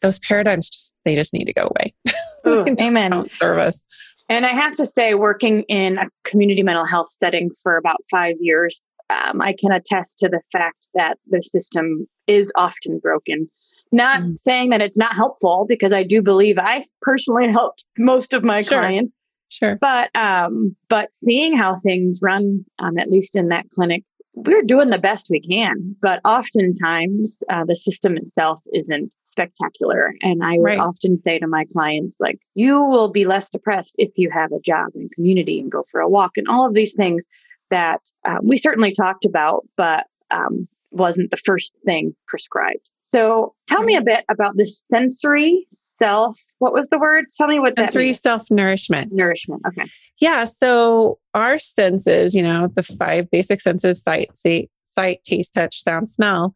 those 0.00 0.18
paradigms 0.20 0.68
just 0.68 0.94
they 1.04 1.14
just 1.14 1.32
need 1.32 1.44
to 1.46 1.52
go 1.52 1.70
away. 1.74 1.94
Ooh, 2.46 2.64
amen. 2.80 3.10
don't 3.10 3.30
serve 3.30 3.58
us. 3.58 3.84
And 4.28 4.46
i 4.46 4.50
have 4.50 4.76
to 4.76 4.86
say 4.86 5.14
working 5.14 5.62
in 5.62 5.98
a 5.98 6.08
community 6.24 6.62
mental 6.62 6.84
health 6.84 7.10
setting 7.10 7.50
for 7.62 7.76
about 7.76 7.98
five 8.10 8.36
years 8.40 8.84
um, 9.10 9.40
i 9.40 9.54
can 9.58 9.72
attest 9.72 10.18
to 10.18 10.28
the 10.28 10.40
fact 10.52 10.86
that 10.94 11.18
the 11.28 11.42
system 11.42 12.06
is 12.26 12.52
often 12.54 12.98
broken 12.98 13.50
not 13.92 14.20
mm. 14.20 14.38
saying 14.38 14.70
that 14.70 14.80
it's 14.80 14.96
not 14.96 15.14
helpful 15.14 15.66
because 15.68 15.92
I 15.92 16.02
do 16.02 16.22
believe 16.22 16.58
I 16.58 16.84
personally 17.02 17.50
helped 17.50 17.84
most 17.96 18.32
of 18.32 18.44
my 18.44 18.62
sure. 18.62 18.78
clients. 18.78 19.12
Sure. 19.50 19.78
But 19.80 20.14
um, 20.14 20.76
but 20.88 21.12
seeing 21.12 21.56
how 21.56 21.76
things 21.76 22.20
run, 22.22 22.64
um, 22.78 22.98
at 22.98 23.10
least 23.10 23.34
in 23.34 23.48
that 23.48 23.70
clinic, 23.70 24.04
we're 24.34 24.62
doing 24.62 24.90
the 24.90 24.98
best 24.98 25.28
we 25.30 25.40
can. 25.40 25.96
But 26.00 26.20
oftentimes, 26.24 27.38
uh, 27.50 27.64
the 27.66 27.74
system 27.74 28.16
itself 28.16 28.60
isn't 28.74 29.14
spectacular. 29.24 30.12
And 30.22 30.44
I 30.44 30.52
would 30.58 30.64
right. 30.64 30.78
often 30.78 31.16
say 31.16 31.38
to 31.38 31.46
my 31.46 31.64
clients, 31.72 32.16
like, 32.20 32.38
you 32.54 32.82
will 32.84 33.08
be 33.08 33.24
less 33.24 33.48
depressed 33.48 33.94
if 33.96 34.10
you 34.16 34.30
have 34.30 34.52
a 34.52 34.60
job 34.60 34.88
and 34.94 35.10
community 35.12 35.58
and 35.58 35.72
go 35.72 35.84
for 35.90 36.00
a 36.00 36.08
walk 36.08 36.32
and 36.36 36.46
all 36.48 36.66
of 36.66 36.74
these 36.74 36.94
things 36.94 37.26
that 37.70 38.00
uh, 38.26 38.38
we 38.42 38.56
certainly 38.56 38.92
talked 38.92 39.24
about, 39.24 39.66
but 39.76 40.06
um, 40.30 40.68
wasn't 40.90 41.30
the 41.30 41.36
first 41.36 41.72
thing 41.84 42.14
prescribed. 42.26 42.90
So 43.00 43.54
tell 43.66 43.82
me 43.82 43.94
a 43.94 43.98
mm-hmm. 43.98 44.06
bit 44.06 44.24
about 44.30 44.56
the 44.56 44.66
sensory 44.92 45.64
self. 45.68 46.38
What 46.58 46.72
was 46.72 46.88
the 46.88 46.98
word? 46.98 47.24
Tell 47.36 47.48
me 47.48 47.58
what 47.58 47.76
sensory 47.76 48.12
self 48.12 48.50
nourishment. 48.50 49.12
Nourishment. 49.12 49.62
Okay. 49.66 49.88
Yeah. 50.20 50.44
So 50.44 51.18
our 51.34 51.58
senses, 51.58 52.34
you 52.34 52.42
know, 52.42 52.68
the 52.74 52.82
five 52.82 53.30
basic 53.30 53.60
senses 53.60 54.02
sight, 54.02 54.36
see, 54.36 54.68
sight, 54.84 55.22
taste, 55.24 55.54
touch, 55.54 55.82
sound, 55.82 56.08
smell, 56.08 56.54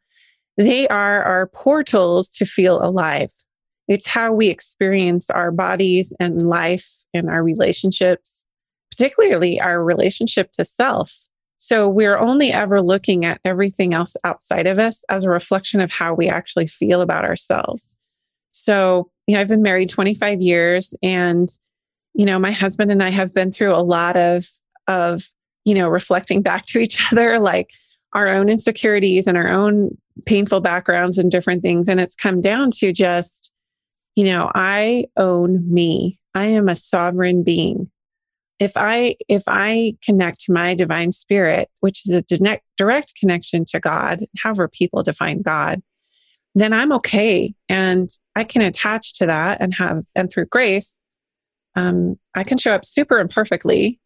they 0.57 0.87
are 0.89 1.23
our 1.23 1.47
portals 1.49 2.29
to 2.31 2.45
feel 2.45 2.83
alive. 2.83 3.31
It's 3.89 4.07
how 4.07 4.33
we 4.33 4.49
experience 4.49 5.31
our 5.31 5.51
bodies 5.51 6.13
and 6.21 6.43
life 6.43 6.89
and 7.15 7.29
our 7.29 7.43
relationships, 7.43 8.45
particularly 8.91 9.61
our 9.61 9.83
relationship 9.83 10.53
to 10.53 10.65
self. 10.65 11.13
So 11.65 11.89
we're 11.89 12.19
only 12.19 12.51
ever 12.51 12.83
looking 12.83 13.25
at 13.25 13.41
everything 13.45 13.95
else 13.95 14.17
outside 14.25 14.67
of 14.67 14.81
us 14.81 15.05
as 15.09 15.23
a 15.23 15.31
reflection 15.31 15.81
of 15.81 15.93
how 15.93 16.13
we 16.13 16.29
actually 16.29 16.67
feel 16.67 17.01
about 17.01 17.25
ourselves. 17.25 17.95
So, 18.51 19.13
you 19.29 19.37
know, 19.37 19.41
I've 19.41 19.47
been 19.47 19.63
married 19.63 19.89
25 19.89 20.41
years 20.41 20.93
and 21.05 21.49
you 22.15 22.27
know, 22.27 22.37
my 22.41 22.51
husband 22.51 22.91
and 22.91 23.01
I 23.01 23.11
have 23.11 23.33
been 23.33 23.53
through 23.53 23.77
a 23.77 23.79
lot 23.81 24.17
of 24.17 24.49
of, 24.89 25.23
you 25.65 25.75
know, 25.75 25.89
reflecting 25.89 26.43
back 26.51 26.67
to 26.67 26.81
each 26.81 26.99
other 27.13 27.39
like 27.39 27.71
our 28.13 28.27
own 28.27 28.49
insecurities 28.49 29.29
and 29.29 29.37
our 29.37 29.49
own 29.49 29.97
painful 30.27 30.61
backgrounds 30.61 31.17
and 31.17 31.31
different 31.31 31.63
things 31.63 31.89
and 31.89 32.01
it's 32.01 32.17
come 32.17 32.41
down 32.41 32.73
to 32.73 32.93
just 32.93 33.53
you 34.17 34.25
know, 34.25 34.51
I 34.53 35.07
own 35.17 35.73
me. 35.73 36.19
I 36.35 36.47
am 36.47 36.69
a 36.69 36.75
sovereign 36.75 37.45
being 37.45 37.89
if 38.59 38.73
i 38.77 39.17
if 39.29 39.43
i 39.47 39.95
connect 40.05 40.41
to 40.41 40.53
my 40.53 40.75
divine 40.75 41.13
spirit 41.13 41.69
which 41.81 42.07
is 42.07 42.13
a 42.13 42.23
direct, 42.23 42.65
direct 42.77 43.15
connection 43.19 43.65
to 43.65 43.81
god 43.81 44.25
however 44.39 44.69
people 44.69 45.03
define 45.03 45.43
god 45.43 45.83
then 46.55 46.73
i'm 46.73 46.93
okay. 46.93 47.55
And 47.69 48.11
i 48.37 48.45
can 48.45 48.63
attach 48.63 49.15
to 49.15 49.27
that 49.27 49.61
and 49.61 49.75
have 49.75 50.05
and 50.15 50.31
through 50.31 50.47
grace 50.47 51.01
um, 51.77 52.19
i 52.35 52.45
can 52.45 52.59
show 52.59 52.73
up 52.73 52.85
super 52.85 53.19
imperfectly 53.19 53.99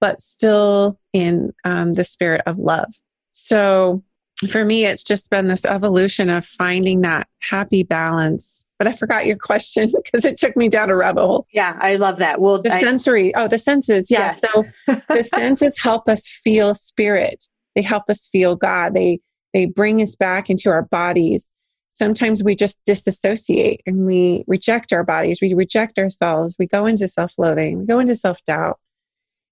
but 0.00 0.20
still 0.20 0.98
in 1.12 1.52
um, 1.64 1.92
the 1.92 2.04
spirit 2.04 2.40
of 2.46 2.58
love. 2.58 2.92
So 3.32 4.02
for 4.50 4.64
me 4.64 4.86
it's 4.86 5.04
just 5.04 5.28
been 5.28 5.48
this 5.48 5.66
evolution 5.66 6.30
of 6.30 6.46
finding 6.46 7.02
that 7.02 7.28
happy 7.40 7.82
balance 7.82 8.64
but 8.80 8.88
I 8.88 8.92
forgot 8.92 9.26
your 9.26 9.36
question 9.36 9.92
because 10.04 10.24
it 10.24 10.38
took 10.38 10.56
me 10.56 10.70
down 10.70 10.88
a 10.88 10.96
rabbit 10.96 11.20
hole. 11.20 11.46
Yeah, 11.52 11.76
I 11.80 11.96
love 11.96 12.16
that. 12.16 12.40
Well, 12.40 12.62
the 12.62 12.72
I, 12.72 12.80
sensory, 12.80 13.34
oh, 13.34 13.46
the 13.46 13.58
senses. 13.58 14.10
Yeah. 14.10 14.34
Yes. 14.34 14.40
So 14.40 14.64
the 15.14 15.22
senses 15.22 15.78
help 15.78 16.08
us 16.08 16.26
feel 16.26 16.74
spirit. 16.74 17.44
They 17.76 17.82
help 17.82 18.04
us 18.08 18.26
feel 18.32 18.56
God. 18.56 18.94
They 18.94 19.20
they 19.52 19.66
bring 19.66 20.00
us 20.00 20.16
back 20.16 20.48
into 20.48 20.70
our 20.70 20.82
bodies. 20.82 21.44
Sometimes 21.92 22.42
we 22.42 22.56
just 22.56 22.78
disassociate 22.86 23.82
and 23.84 24.06
we 24.06 24.44
reject 24.46 24.94
our 24.94 25.04
bodies. 25.04 25.40
We 25.42 25.52
reject 25.52 25.98
ourselves. 25.98 26.56
We 26.58 26.66
go 26.66 26.86
into 26.86 27.06
self-loathing. 27.06 27.80
We 27.80 27.84
go 27.84 27.98
into 27.98 28.16
self-doubt. 28.16 28.78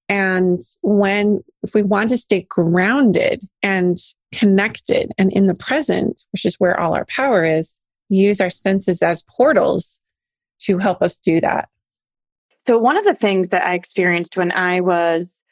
And 0.09 0.63
when 0.81 1.45
if 1.63 1.75
we 1.75 1.83
want 1.83 2.09
to 2.09 2.17
stay 2.17 2.47
grounded 2.49 3.43
and 3.63 3.99
connected 4.33 5.13
and 5.19 5.31
in 5.35 5.49
the 5.49 5.55
present, 5.55 6.23
which 6.33 6.47
is 6.47 6.55
where 6.55 6.81
all 6.81 6.95
our 6.95 7.05
power 7.05 7.45
is, 7.45 7.79
use 8.09 8.41
our 8.41 8.51
senses 8.51 9.03
as 9.03 9.23
portals 9.23 10.01
to 10.61 10.79
help 10.79 11.03
us 11.03 11.17
do 11.17 11.41
that. 11.41 11.69
So, 12.59 12.79
one 12.79 12.97
of 12.97 13.05
the 13.05 13.15
things 13.15 13.49
that 13.51 13.65
I 13.65 13.75
experienced 13.75 14.37
when 14.37 14.53
I 14.53 14.81
was 14.81 15.43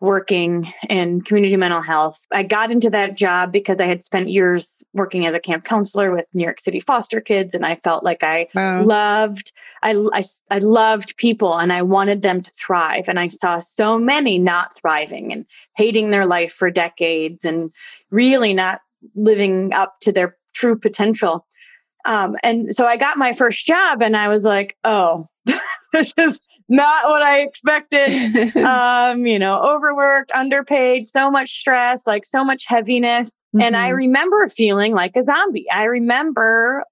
working 0.00 0.72
in 0.88 1.22
community 1.22 1.56
mental 1.56 1.80
health, 1.80 2.20
I 2.30 2.42
got 2.42 2.70
into 2.70 2.90
that 2.90 3.16
job 3.16 3.52
because 3.52 3.80
I 3.80 3.86
had 3.86 4.04
spent 4.04 4.28
years 4.28 4.82
working 4.92 5.26
as 5.26 5.34
a 5.34 5.40
camp 5.40 5.64
counselor 5.64 6.12
with 6.12 6.26
New 6.34 6.44
York 6.44 6.60
City 6.60 6.78
foster 6.78 7.20
kids, 7.20 7.54
and 7.54 7.64
I 7.64 7.76
felt 7.76 8.04
like 8.04 8.22
I 8.22 8.48
wow. 8.54 8.82
loved, 8.82 9.52
I, 9.82 9.96
I, 10.12 10.22
I 10.50 10.58
loved 10.58 11.16
people, 11.16 11.58
and 11.58 11.72
I 11.72 11.82
wanted 11.82 12.22
them 12.22 12.42
to 12.42 12.50
thrive. 12.50 13.08
And 13.08 13.18
I 13.18 13.28
saw 13.28 13.60
so 13.60 13.98
many 13.98 14.38
not 14.38 14.76
thriving 14.76 15.32
and 15.32 15.46
hating 15.76 16.10
their 16.10 16.26
life 16.26 16.52
for 16.52 16.70
decades, 16.70 17.44
and 17.44 17.72
really 18.10 18.52
not 18.52 18.80
living 19.14 19.72
up 19.72 19.96
to 20.02 20.12
their 20.12 20.36
true 20.52 20.78
potential. 20.78 21.46
Um, 22.04 22.36
and 22.42 22.74
so 22.74 22.86
I 22.86 22.96
got 22.96 23.16
my 23.16 23.32
first 23.32 23.66
job 23.66 24.02
and 24.02 24.16
I 24.16 24.28
was 24.28 24.44
like, 24.44 24.76
oh, 24.84 25.28
this 25.92 26.12
is 26.18 26.40
not 26.68 27.08
what 27.08 27.22
I 27.22 27.40
expected. 27.40 28.56
um, 28.56 29.26
you 29.26 29.38
know, 29.38 29.60
overworked, 29.60 30.30
underpaid, 30.32 31.06
so 31.06 31.30
much 31.30 31.58
stress, 31.58 32.06
like 32.06 32.24
so 32.24 32.44
much 32.44 32.64
heaviness. 32.66 33.30
Mm-hmm. 33.30 33.62
And 33.62 33.76
I 33.76 33.88
mm-hmm. 33.88 33.96
remember 33.96 34.46
feeling 34.48 34.94
like 34.94 35.16
a 35.16 35.22
zombie. 35.22 35.66
I 35.70 35.84
remember 35.84 36.84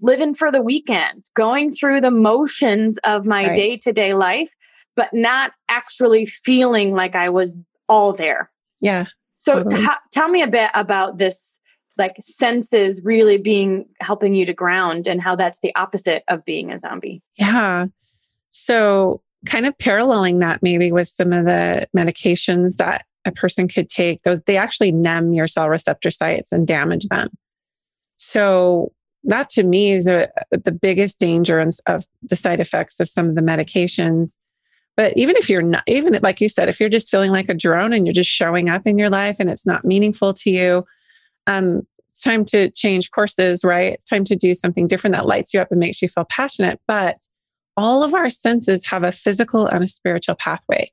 living 0.00 0.34
for 0.34 0.50
the 0.50 0.62
weekend, 0.62 1.24
going 1.34 1.70
through 1.70 2.00
the 2.00 2.10
motions 2.10 2.98
of 2.98 3.24
my 3.24 3.54
day 3.54 3.76
to 3.78 3.92
day 3.92 4.14
life, 4.14 4.52
but 4.96 5.12
not 5.12 5.52
actually 5.68 6.26
feeling 6.26 6.94
like 6.94 7.14
I 7.14 7.28
was 7.28 7.56
all 7.88 8.12
there. 8.12 8.50
Yeah. 8.80 9.06
So 9.36 9.62
totally. 9.62 9.86
t- 9.86 9.92
tell 10.12 10.28
me 10.28 10.42
a 10.42 10.48
bit 10.48 10.70
about 10.74 11.18
this 11.18 11.59
like 12.00 12.16
senses 12.20 13.00
really 13.04 13.36
being 13.36 13.86
helping 14.00 14.34
you 14.34 14.44
to 14.46 14.52
ground 14.52 15.06
and 15.06 15.20
how 15.20 15.36
that's 15.36 15.60
the 15.60 15.72
opposite 15.76 16.24
of 16.26 16.44
being 16.44 16.72
a 16.72 16.78
zombie. 16.78 17.22
Yeah. 17.36 17.86
So, 18.50 19.22
kind 19.46 19.66
of 19.66 19.78
paralleling 19.78 20.40
that 20.40 20.62
maybe 20.62 20.90
with 20.90 21.08
some 21.08 21.32
of 21.32 21.44
the 21.44 21.86
medications 21.96 22.76
that 22.76 23.04
a 23.24 23.30
person 23.30 23.68
could 23.68 23.88
take, 23.88 24.22
those 24.22 24.40
they 24.46 24.56
actually 24.56 24.90
numb 24.90 25.32
your 25.32 25.46
cell 25.46 25.68
receptor 25.68 26.10
sites 26.10 26.50
and 26.50 26.66
damage 26.66 27.06
them. 27.06 27.28
So, 28.16 28.92
that 29.24 29.50
to 29.50 29.62
me 29.62 29.92
is 29.92 30.06
a, 30.06 30.28
the 30.50 30.72
biggest 30.72 31.20
danger 31.20 31.60
of 31.86 32.06
the 32.22 32.36
side 32.36 32.58
effects 32.58 32.98
of 32.98 33.08
some 33.08 33.28
of 33.28 33.34
the 33.34 33.42
medications. 33.42 34.36
But 34.96 35.12
even 35.16 35.36
if 35.36 35.48
you're 35.48 35.62
not, 35.62 35.82
even 35.86 36.18
like 36.22 36.40
you 36.40 36.48
said, 36.48 36.68
if 36.68 36.80
you're 36.80 36.88
just 36.88 37.10
feeling 37.10 37.30
like 37.30 37.48
a 37.48 37.54
drone 37.54 37.92
and 37.92 38.06
you're 38.06 38.14
just 38.14 38.30
showing 38.30 38.70
up 38.70 38.86
in 38.86 38.98
your 38.98 39.10
life 39.10 39.36
and 39.38 39.50
it's 39.50 39.66
not 39.66 39.84
meaningful 39.84 40.32
to 40.34 40.50
you, 40.50 40.84
um, 41.46 41.86
it's 42.20 42.24
time 42.26 42.44
to 42.44 42.70
change 42.72 43.10
courses, 43.12 43.64
right? 43.64 43.94
It's 43.94 44.04
time 44.04 44.24
to 44.24 44.36
do 44.36 44.54
something 44.54 44.86
different 44.86 45.16
that 45.16 45.24
lights 45.24 45.54
you 45.54 45.60
up 45.60 45.70
and 45.70 45.80
makes 45.80 46.02
you 46.02 46.08
feel 46.08 46.26
passionate. 46.28 46.78
But 46.86 47.16
all 47.78 48.04
of 48.04 48.12
our 48.12 48.28
senses 48.28 48.84
have 48.84 49.04
a 49.04 49.12
physical 49.12 49.66
and 49.66 49.84
a 49.84 49.88
spiritual 49.88 50.34
pathway. 50.34 50.92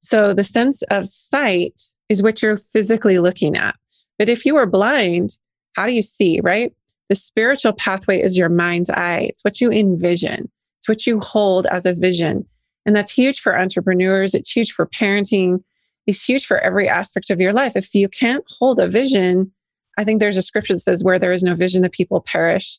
So 0.00 0.32
the 0.32 0.42
sense 0.42 0.80
of 0.90 1.06
sight 1.06 1.82
is 2.08 2.22
what 2.22 2.40
you're 2.40 2.56
physically 2.56 3.18
looking 3.18 3.58
at. 3.58 3.76
But 4.18 4.30
if 4.30 4.46
you 4.46 4.56
are 4.56 4.64
blind, 4.64 5.36
how 5.74 5.84
do 5.84 5.92
you 5.92 6.00
see, 6.00 6.40
right? 6.42 6.72
The 7.10 7.14
spiritual 7.14 7.74
pathway 7.74 8.22
is 8.22 8.38
your 8.38 8.48
mind's 8.48 8.88
eye. 8.88 9.26
It's 9.28 9.44
what 9.44 9.60
you 9.60 9.70
envision. 9.70 10.50
It's 10.78 10.88
what 10.88 11.06
you 11.06 11.20
hold 11.20 11.66
as 11.66 11.84
a 11.84 11.92
vision. 11.92 12.46
And 12.86 12.96
that's 12.96 13.12
huge 13.12 13.40
for 13.40 13.58
entrepreneurs. 13.58 14.34
It's 14.34 14.50
huge 14.50 14.72
for 14.72 14.86
parenting. 14.86 15.62
It's 16.06 16.24
huge 16.24 16.46
for 16.46 16.58
every 16.60 16.88
aspect 16.88 17.28
of 17.28 17.38
your 17.38 17.52
life. 17.52 17.72
If 17.76 17.94
you 17.94 18.08
can't 18.08 18.44
hold 18.48 18.78
a 18.78 18.88
vision, 18.88 19.52
I 19.96 20.04
think 20.04 20.20
there's 20.20 20.36
a 20.36 20.42
scripture 20.42 20.74
that 20.74 20.80
says, 20.80 21.04
where 21.04 21.18
there 21.18 21.32
is 21.32 21.42
no 21.42 21.54
vision, 21.54 21.82
the 21.82 21.90
people 21.90 22.20
perish. 22.20 22.78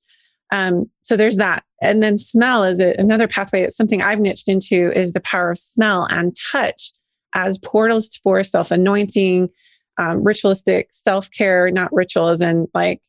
Um, 0.52 0.90
so 1.02 1.18
there's 1.18 1.38
that. 1.38 1.64
And 1.82 2.04
then 2.04 2.18
smell 2.18 2.64
is 2.64 2.80
a, 2.80 2.94
another 2.98 3.28
pathway. 3.28 3.64
It's 3.64 3.78
something 3.78 4.02
I've 4.02 4.20
niched 4.20 4.48
into 4.48 4.92
is 4.98 5.12
the 5.12 5.22
power 5.22 5.52
of 5.52 5.60
smell 5.60 6.08
and 6.10 6.36
touch 6.52 6.92
as 7.34 7.58
portals 7.58 8.16
for 8.24 8.44
self 8.44 8.72
anointing, 8.72 9.50
um, 9.98 10.24
ritualistic 10.24 10.90
self 10.92 11.30
care, 11.32 11.72
not 11.72 11.94
ritual 11.94 12.30
as 12.30 12.42
in 12.42 12.68
like 12.74 13.02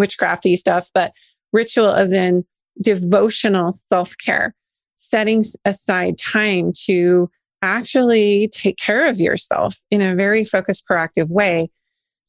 witchcrafty 0.00 0.56
stuff, 0.56 0.90
but 0.94 1.12
ritual 1.52 1.92
as 1.92 2.12
in 2.12 2.44
devotional 2.82 3.78
self 3.88 4.14
care, 4.18 4.54
setting 4.96 5.44
aside 5.64 6.18
time 6.18 6.72
to 6.86 7.30
actually 7.62 8.48
take 8.52 8.76
care 8.78 9.08
of 9.08 9.18
yourself 9.18 9.76
in 9.90 10.00
a 10.00 10.14
very 10.14 10.44
focused, 10.44 10.84
proactive 10.88 11.28
way 11.28 11.70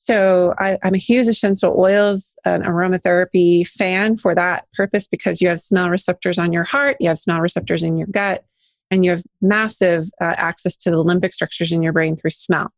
so 0.02 0.54
I, 0.58 0.78
am 0.82 0.96
a 0.96 0.98
huge 0.98 1.28
essential 1.28 1.76
oils 1.78 2.38
and 2.46 2.64
aromatherapy 2.64 3.68
fan 3.68 4.16
for 4.16 4.34
that 4.34 4.66
purpose 4.74 5.08
because 5.08 5.42
you 5.42 5.50
have 5.50 5.60
smell 5.60 5.90
receptors 5.90 6.40
on 6.40 6.54
your 6.54 6.64
heart, 6.64 6.96
you 7.02 7.10
have 7.10 7.20
smell 7.20 7.42
receptors 7.42 7.84
in 7.84 7.98
your 7.98 8.08
gut, 8.08 8.46
and 8.90 9.04
you 9.04 9.12
have 9.12 9.24
massive 9.42 10.06
uh, 10.22 10.36
access 10.38 10.78
to 10.78 10.90
the 10.90 11.04
limbic 11.04 11.34
structures 11.34 11.74
in 11.74 11.84
your 11.84 11.92
brain 11.92 12.16
through 12.16 12.30
smell. 12.30 12.72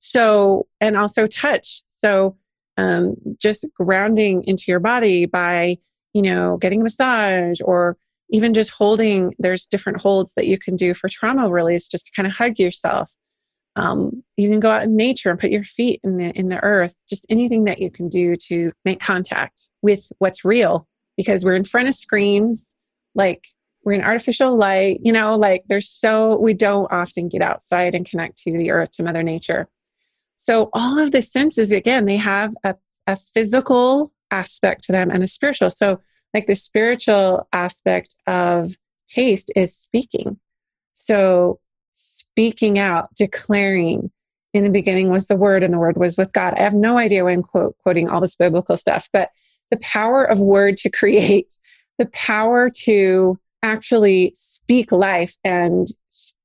So, 0.00 0.66
and 0.82 0.98
also 0.98 1.26
touch. 1.26 1.80
So, 1.88 2.36
um, 2.76 3.16
just 3.38 3.64
grounding 3.74 4.44
into 4.44 4.64
your 4.68 4.80
body 4.80 5.24
by, 5.24 5.78
you 6.12 6.20
know, 6.20 6.58
getting 6.58 6.82
a 6.82 6.84
massage 6.84 7.58
or, 7.64 7.96
even 8.32 8.54
just 8.54 8.70
holding, 8.70 9.34
there's 9.40 9.66
different 9.66 10.00
holds 10.00 10.32
that 10.34 10.46
you 10.46 10.56
can 10.56 10.76
do 10.76 10.94
for 10.94 11.08
trauma 11.08 11.50
release, 11.50 11.88
just 11.88 12.06
to 12.06 12.12
kind 12.12 12.28
of 12.28 12.32
hug 12.32 12.60
yourself. 12.60 13.12
Um, 13.76 14.22
you 14.36 14.48
can 14.48 14.60
go 14.60 14.70
out 14.70 14.82
in 14.82 14.96
nature 14.96 15.30
and 15.30 15.38
put 15.38 15.50
your 15.50 15.64
feet 15.64 16.00
in 16.02 16.16
the 16.16 16.30
in 16.30 16.48
the 16.48 16.62
earth. 16.62 16.94
Just 17.08 17.26
anything 17.28 17.64
that 17.64 17.80
you 17.80 17.90
can 17.90 18.08
do 18.08 18.36
to 18.48 18.72
make 18.84 19.00
contact 19.00 19.68
with 19.82 20.04
what's 20.18 20.44
real, 20.44 20.86
because 21.16 21.44
we're 21.44 21.56
in 21.56 21.64
front 21.64 21.88
of 21.88 21.94
screens. 21.94 22.74
Like 23.14 23.46
we're 23.84 23.94
in 23.94 24.02
artificial 24.02 24.56
light. 24.56 25.00
You 25.02 25.12
know, 25.12 25.36
like 25.36 25.64
there's 25.68 25.88
so 25.88 26.36
we 26.38 26.54
don't 26.54 26.90
often 26.92 27.28
get 27.28 27.42
outside 27.42 27.94
and 27.94 28.08
connect 28.08 28.38
to 28.38 28.58
the 28.58 28.70
earth, 28.70 28.90
to 28.92 29.02
Mother 29.02 29.22
Nature. 29.22 29.68
So 30.36 30.70
all 30.72 30.98
of 30.98 31.12
the 31.12 31.22
senses, 31.22 31.70
again, 31.70 32.06
they 32.06 32.16
have 32.16 32.54
a, 32.64 32.74
a 33.06 33.16
physical 33.16 34.12
aspect 34.30 34.84
to 34.84 34.92
them 34.92 35.10
and 35.10 35.22
a 35.22 35.28
spiritual. 35.28 35.70
So 35.70 36.00
like 36.32 36.46
the 36.46 36.56
spiritual 36.56 37.46
aspect 37.52 38.16
of 38.26 38.74
taste 39.08 39.52
is 39.54 39.76
speaking. 39.76 40.38
So 40.94 41.60
speaking 42.32 42.78
out, 42.78 43.14
declaring. 43.14 44.10
In 44.52 44.64
the 44.64 44.70
beginning 44.70 45.10
was 45.10 45.28
the 45.28 45.36
word, 45.36 45.62
and 45.62 45.72
the 45.72 45.78
word 45.78 45.96
was 45.96 46.16
with 46.16 46.32
God. 46.32 46.54
I 46.54 46.62
have 46.62 46.74
no 46.74 46.98
idea 46.98 47.24
why 47.24 47.30
I'm 47.30 47.42
quote, 47.42 47.76
quoting 47.84 48.08
all 48.08 48.20
this 48.20 48.34
biblical 48.34 48.76
stuff, 48.76 49.08
but 49.12 49.30
the 49.70 49.76
power 49.76 50.24
of 50.24 50.40
word 50.40 50.76
to 50.78 50.90
create, 50.90 51.56
the 51.98 52.06
power 52.06 52.68
to 52.82 53.38
actually 53.62 54.34
speak 54.36 54.90
life 54.90 55.36
and 55.44 55.86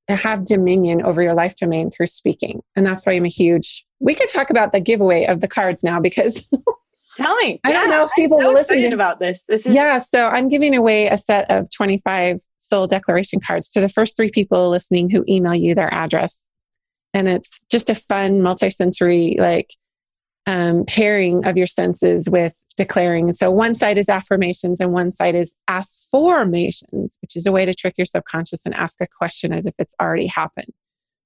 have 0.07 0.45
dominion 0.45 1.01
over 1.01 1.23
your 1.23 1.33
life 1.33 1.55
domain 1.55 1.89
through 1.89 2.07
speaking. 2.07 2.61
And 2.75 2.85
that's 2.85 3.05
why 3.05 3.13
I'm 3.13 3.25
a 3.25 3.29
huge. 3.29 3.85
We 3.99 4.13
could 4.13 4.29
talk 4.29 4.51
about 4.51 4.71
the 4.71 4.79
giveaway 4.79 5.25
of 5.25 5.41
the 5.41 5.47
cards 5.47 5.83
now 5.83 5.99
because 5.99 6.39
Tell 7.15 7.35
me. 7.37 7.59
I 7.63 7.71
don't 7.71 7.89
know 7.89 8.03
if 8.03 8.11
people 8.15 8.39
so 8.39 8.47
will 8.47 8.53
listen 8.53 8.81
to 8.81 8.93
about 8.93 9.19
this. 9.19 9.43
This 9.47 9.65
is 9.65 9.73
Yeah, 9.73 9.99
so 9.99 10.25
I'm 10.25 10.49
giving 10.49 10.75
away 10.75 11.07
a 11.07 11.17
set 11.17 11.49
of 11.49 11.69
25 11.71 12.41
soul 12.59 12.87
declaration 12.87 13.39
cards 13.39 13.71
to 13.71 13.81
the 13.81 13.89
first 13.89 14.15
three 14.17 14.31
people 14.31 14.69
listening 14.69 15.09
who 15.09 15.23
email 15.27 15.55
you 15.55 15.75
their 15.75 15.93
address. 15.93 16.45
And 17.13 17.27
it's 17.27 17.49
just 17.71 17.89
a 17.89 17.95
fun 17.95 18.41
multisensory 18.41 19.39
like 19.39 19.73
um, 20.45 20.85
pairing 20.85 21.45
of 21.45 21.57
your 21.57 21.67
senses 21.67 22.29
with 22.29 22.53
declaring. 22.77 23.25
And 23.25 23.35
so 23.35 23.49
one 23.51 23.73
side 23.73 23.97
is 23.97 24.09
affirmations 24.09 24.79
and 24.79 24.91
one 24.91 25.11
side 25.11 25.35
is 25.35 25.53
afformations, 25.69 27.13
which 27.21 27.35
is 27.35 27.45
a 27.45 27.51
way 27.51 27.65
to 27.65 27.73
trick 27.73 27.95
your 27.97 28.05
subconscious 28.05 28.61
and 28.65 28.73
ask 28.73 28.99
a 28.99 29.07
question 29.07 29.53
as 29.53 29.65
if 29.65 29.73
it's 29.79 29.95
already 30.01 30.27
happened. 30.27 30.73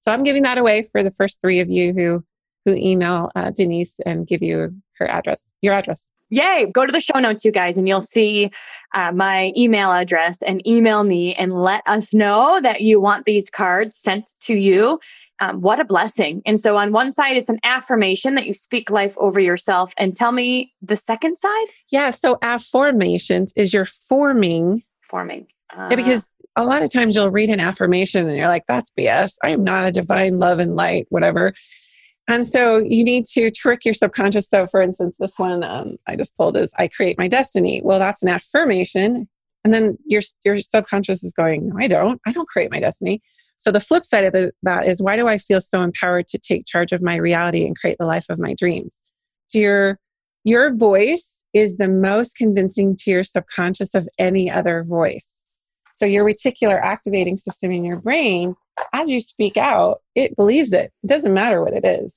So 0.02 0.12
I'm 0.12 0.24
giving 0.24 0.44
that 0.44 0.58
away 0.58 0.84
for 0.92 1.04
the 1.04 1.12
first 1.12 1.42
three 1.42 1.60
of 1.60 1.70
you 1.70 1.94
who 1.94 2.24
who 2.66 2.74
email 2.74 3.32
uh, 3.36 3.52
Denise 3.52 4.00
and 4.06 4.28
give 4.28 4.42
you 4.42 4.76
her 5.00 5.10
address, 5.10 5.44
your 5.62 5.74
address. 5.74 6.12
Yay. 6.30 6.68
Go 6.72 6.86
to 6.86 6.92
the 6.92 7.02
show 7.02 7.20
notes, 7.20 7.44
you 7.44 7.52
guys, 7.52 7.78
and 7.78 7.88
you'll 7.88 8.02
see 8.02 8.52
uh, 8.94 9.12
my 9.12 9.52
email 9.58 9.92
address 9.92 10.42
and 10.44 10.66
email 10.68 11.04
me 11.04 11.34
and 11.36 11.54
let 11.54 11.82
us 11.88 12.14
know 12.14 12.60
that 12.62 12.82
you 12.82 13.00
want 13.00 13.26
these 13.26 13.50
cards 13.50 14.00
sent 14.02 14.30
to 14.42 14.56
you. 14.56 15.00
Um, 15.40 15.62
what 15.62 15.80
a 15.80 15.86
blessing. 15.86 16.42
And 16.46 16.60
so, 16.60 16.78
on 16.78 16.92
one 16.92 17.12
side, 17.12 17.38
it's 17.38 17.50
an 17.50 17.60
affirmation 17.64 18.36
that 18.36 18.46
you 18.46 18.54
speak 18.54 18.90
life 18.90 19.16
over 19.18 19.40
yourself. 19.40 19.94
And 19.98 20.16
tell 20.16 20.32
me 20.32 20.72
the 20.82 20.98
second 20.98 21.38
side? 21.38 21.68
Yeah. 21.90 22.12
So, 22.12 22.36
afformations 22.44 23.52
is 23.56 23.74
you're 23.74 23.86
forming. 23.86 24.84
Forming. 25.02 25.48
Uh, 25.76 25.88
yeah, 25.90 25.96
because 25.96 26.34
a 26.56 26.66
lot 26.66 26.84
of 26.84 26.92
times 26.92 27.16
you'll 27.16 27.32
read 27.32 27.50
an 27.50 27.60
affirmation 27.60 28.28
and 28.28 28.38
you're 28.38 28.48
like, 28.48 28.66
that's 28.68 28.92
BS. 28.98 29.36
I 29.44 29.50
am 29.50 29.64
not 29.64 29.86
a 29.86 29.92
divine 29.92 30.40
love 30.40 30.60
and 30.60 30.76
light, 30.76 31.08
whatever. 31.10 31.54
And 32.30 32.48
so 32.48 32.78
you 32.78 33.04
need 33.04 33.26
to 33.34 33.50
trick 33.50 33.84
your 33.84 33.96
subconscious. 33.96 34.48
So, 34.48 34.68
for 34.68 34.82
instance, 34.82 35.18
this 35.20 35.34
one 35.38 35.64
um, 35.64 35.98
I 36.08 36.16
just 36.16 36.38
pulled 36.38 36.56
is 36.56 36.72
I 36.78 36.88
create 36.88 37.18
my 37.18 37.28
destiny. 37.28 37.82
Well, 37.84 37.98
that's 37.98 38.22
an 38.22 38.30
affirmation. 38.30 39.28
And 39.64 39.74
then 39.74 39.98
your, 40.06 40.22
your 40.46 40.60
subconscious 40.60 41.24
is 41.24 41.34
going, 41.34 41.70
No, 41.70 41.76
I 41.80 41.88
don't. 41.88 42.22
I 42.28 42.32
don't 42.32 42.48
create 42.48 42.72
my 42.72 42.80
destiny. 42.80 43.24
So, 43.58 43.72
the 43.72 43.80
flip 43.80 44.06
side 44.06 44.26
of 44.26 44.34
the, 44.34 44.52
that 44.62 44.86
is 44.86 45.02
why 45.02 45.16
do 45.16 45.28
I 45.28 45.40
feel 45.40 45.60
so 45.60 45.82
empowered 45.82 46.28
to 46.28 46.38
take 46.38 46.68
charge 46.68 46.92
of 46.92 47.02
my 47.02 47.16
reality 47.16 47.66
and 47.66 47.76
create 47.76 47.98
the 47.98 48.06
life 48.06 48.26
of 48.30 48.38
my 48.38 48.54
dreams? 48.54 48.96
So, 49.48 49.58
your, 49.58 50.00
your 50.44 50.76
voice 50.76 51.44
is 51.54 51.78
the 51.78 51.88
most 51.88 52.36
convincing 52.38 52.96
to 52.98 53.10
your 53.10 53.24
subconscious 53.24 53.96
of 53.96 54.08
any 54.20 54.52
other 54.52 54.84
voice. 54.84 55.42
So, 55.96 56.06
your 56.06 56.24
reticular 56.24 56.80
activating 56.80 57.38
system 57.38 57.72
in 57.72 57.84
your 57.84 57.98
brain 57.98 58.56
as 58.94 59.10
you 59.10 59.22
speak 59.22 59.58
out, 59.58 60.02
it 60.16 60.36
believes 60.36 60.74
it. 60.74 60.92
It 61.04 61.08
doesn't 61.08 61.34
matter 61.34 61.64
what 61.64 61.74
it 61.74 61.86
is. 61.86 62.16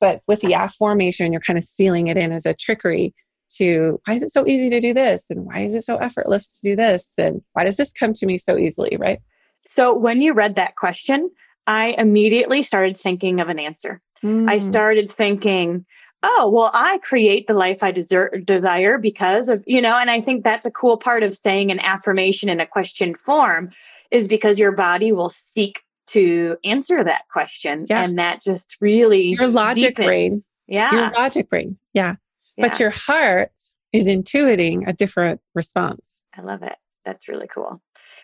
But 0.00 0.22
with 0.26 0.40
the 0.40 0.52
afformation, 0.52 1.32
you're 1.32 1.40
kind 1.40 1.58
of 1.58 1.64
sealing 1.64 2.08
it 2.08 2.16
in 2.16 2.32
as 2.32 2.46
a 2.46 2.54
trickery 2.54 3.14
to 3.56 4.00
why 4.04 4.14
is 4.14 4.22
it 4.22 4.32
so 4.32 4.46
easy 4.46 4.68
to 4.70 4.80
do 4.80 4.92
this? 4.92 5.26
And 5.30 5.44
why 5.44 5.60
is 5.60 5.74
it 5.74 5.84
so 5.84 5.96
effortless 5.96 6.46
to 6.46 6.60
do 6.62 6.76
this? 6.76 7.12
And 7.18 7.42
why 7.52 7.64
does 7.64 7.76
this 7.76 7.92
come 7.92 8.12
to 8.14 8.26
me 8.26 8.38
so 8.38 8.56
easily? 8.56 8.96
Right. 8.98 9.20
So 9.66 9.94
when 9.94 10.20
you 10.20 10.32
read 10.32 10.56
that 10.56 10.76
question, 10.76 11.30
I 11.66 11.94
immediately 11.98 12.62
started 12.62 12.98
thinking 12.98 13.40
of 13.40 13.48
an 13.48 13.58
answer. 13.58 14.00
Mm. 14.22 14.48
I 14.50 14.58
started 14.58 15.10
thinking, 15.10 15.86
oh, 16.22 16.50
well, 16.52 16.70
I 16.72 16.98
create 16.98 17.46
the 17.46 17.54
life 17.54 17.82
I 17.82 17.92
desire 17.92 18.98
because 18.98 19.48
of, 19.48 19.62
you 19.66 19.80
know, 19.80 19.94
and 19.94 20.10
I 20.10 20.20
think 20.20 20.42
that's 20.42 20.66
a 20.66 20.70
cool 20.70 20.96
part 20.96 21.22
of 21.22 21.36
saying 21.36 21.70
an 21.70 21.80
afformation 21.80 22.48
in 22.48 22.60
a 22.60 22.66
question 22.66 23.14
form 23.14 23.70
is 24.10 24.26
because 24.26 24.58
your 24.58 24.72
body 24.72 25.12
will 25.12 25.30
seek 25.30 25.82
to 26.08 26.56
answer 26.64 27.02
that 27.02 27.22
question. 27.30 27.86
Yeah. 27.88 28.02
And 28.02 28.18
that 28.18 28.42
just 28.42 28.76
really 28.80 29.28
your 29.28 29.48
logic 29.48 29.96
deepens. 29.96 30.06
brain. 30.06 30.42
Yeah. 30.66 30.92
Your 30.92 31.10
logic 31.12 31.48
brain. 31.48 31.76
Yeah. 31.92 32.16
yeah. 32.56 32.68
But 32.68 32.80
your 32.80 32.90
heart 32.90 33.52
is 33.92 34.06
intuiting 34.06 34.88
a 34.88 34.92
different 34.92 35.40
response. 35.54 36.22
I 36.36 36.42
love 36.42 36.62
it. 36.62 36.76
That's 37.04 37.28
really 37.28 37.46
cool. 37.46 37.80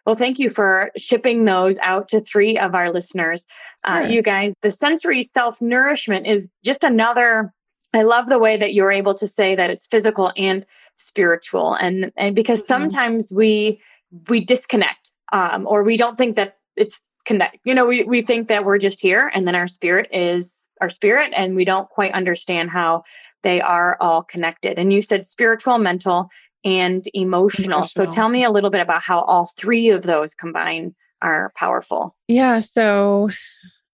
Well, 0.07 0.17
thank 0.17 0.39
you 0.39 0.51
for 0.51 0.91
shipping 0.97 1.45
those 1.45 1.79
out 1.79 2.09
to 2.09 2.21
three 2.21 2.59
of 2.59 2.75
our 2.75 2.93
listeners. 2.93 3.47
Uh, 3.85 4.01
sure. 4.01 4.03
Uh, 4.03 4.09
you 4.09 4.23
guys, 4.23 4.53
the 4.63 4.73
sensory 4.73 5.23
self 5.23 5.61
nourishment 5.61 6.27
is 6.27 6.49
just 6.65 6.85
another. 6.85 7.53
I 7.93 8.03
love 8.03 8.29
the 8.29 8.39
way 8.39 8.57
that 8.57 8.73
you're 8.73 8.93
able 8.93 9.15
to 9.15 9.27
say 9.27 9.55
that 9.57 9.71
it's 9.71 9.87
physical 9.87 10.33
and 10.37 10.65
spiritual, 10.97 11.75
and 11.75 12.13
and 12.17 12.35
because 12.35 12.61
mm-hmm. 12.61 12.69
sometimes 12.69 13.31
we 13.31 13.81
we 14.29 14.43
disconnect, 14.43 15.11
um, 15.33 15.67
or 15.67 15.83
we 15.83 15.97
don't 15.97 16.17
think 16.17 16.37
that 16.37 16.57
it's 16.77 17.01
connect 17.25 17.59
you 17.65 17.75
know 17.75 17.87
we, 17.87 18.05
we 18.05 18.23
think 18.23 18.49
that 18.49 18.65
we're 18.65 18.79
just 18.79 19.01
here 19.01 19.31
and 19.33 19.47
then 19.47 19.55
our 19.55 19.67
spirit 19.67 20.09
is 20.13 20.65
our 20.81 20.91
spirit 20.91 21.33
and 21.37 21.55
we 21.55 21.65
don't 21.65 21.89
quite 21.89 22.13
understand 22.13 22.71
how 22.71 23.03
they 23.43 23.61
are 23.61 23.97
all 24.01 24.23
connected 24.23 24.79
and 24.79 24.93
you 24.93 25.03
said 25.03 25.25
spiritual 25.25 25.79
mental 25.79 26.29
and 26.65 27.07
emotional. 27.15 27.79
emotional. 27.79 28.07
so 28.07 28.11
tell 28.11 28.29
me 28.29 28.45
a 28.45 28.51
little 28.51 28.71
bit 28.71 28.81
about 28.81 29.03
how 29.03 29.21
all 29.21 29.51
three 29.57 29.91
of 29.91 30.03
those 30.03 30.35
combined 30.35 30.95
are 31.23 31.53
powerful 31.57 32.17
yeah 32.29 32.61
so 32.61 33.29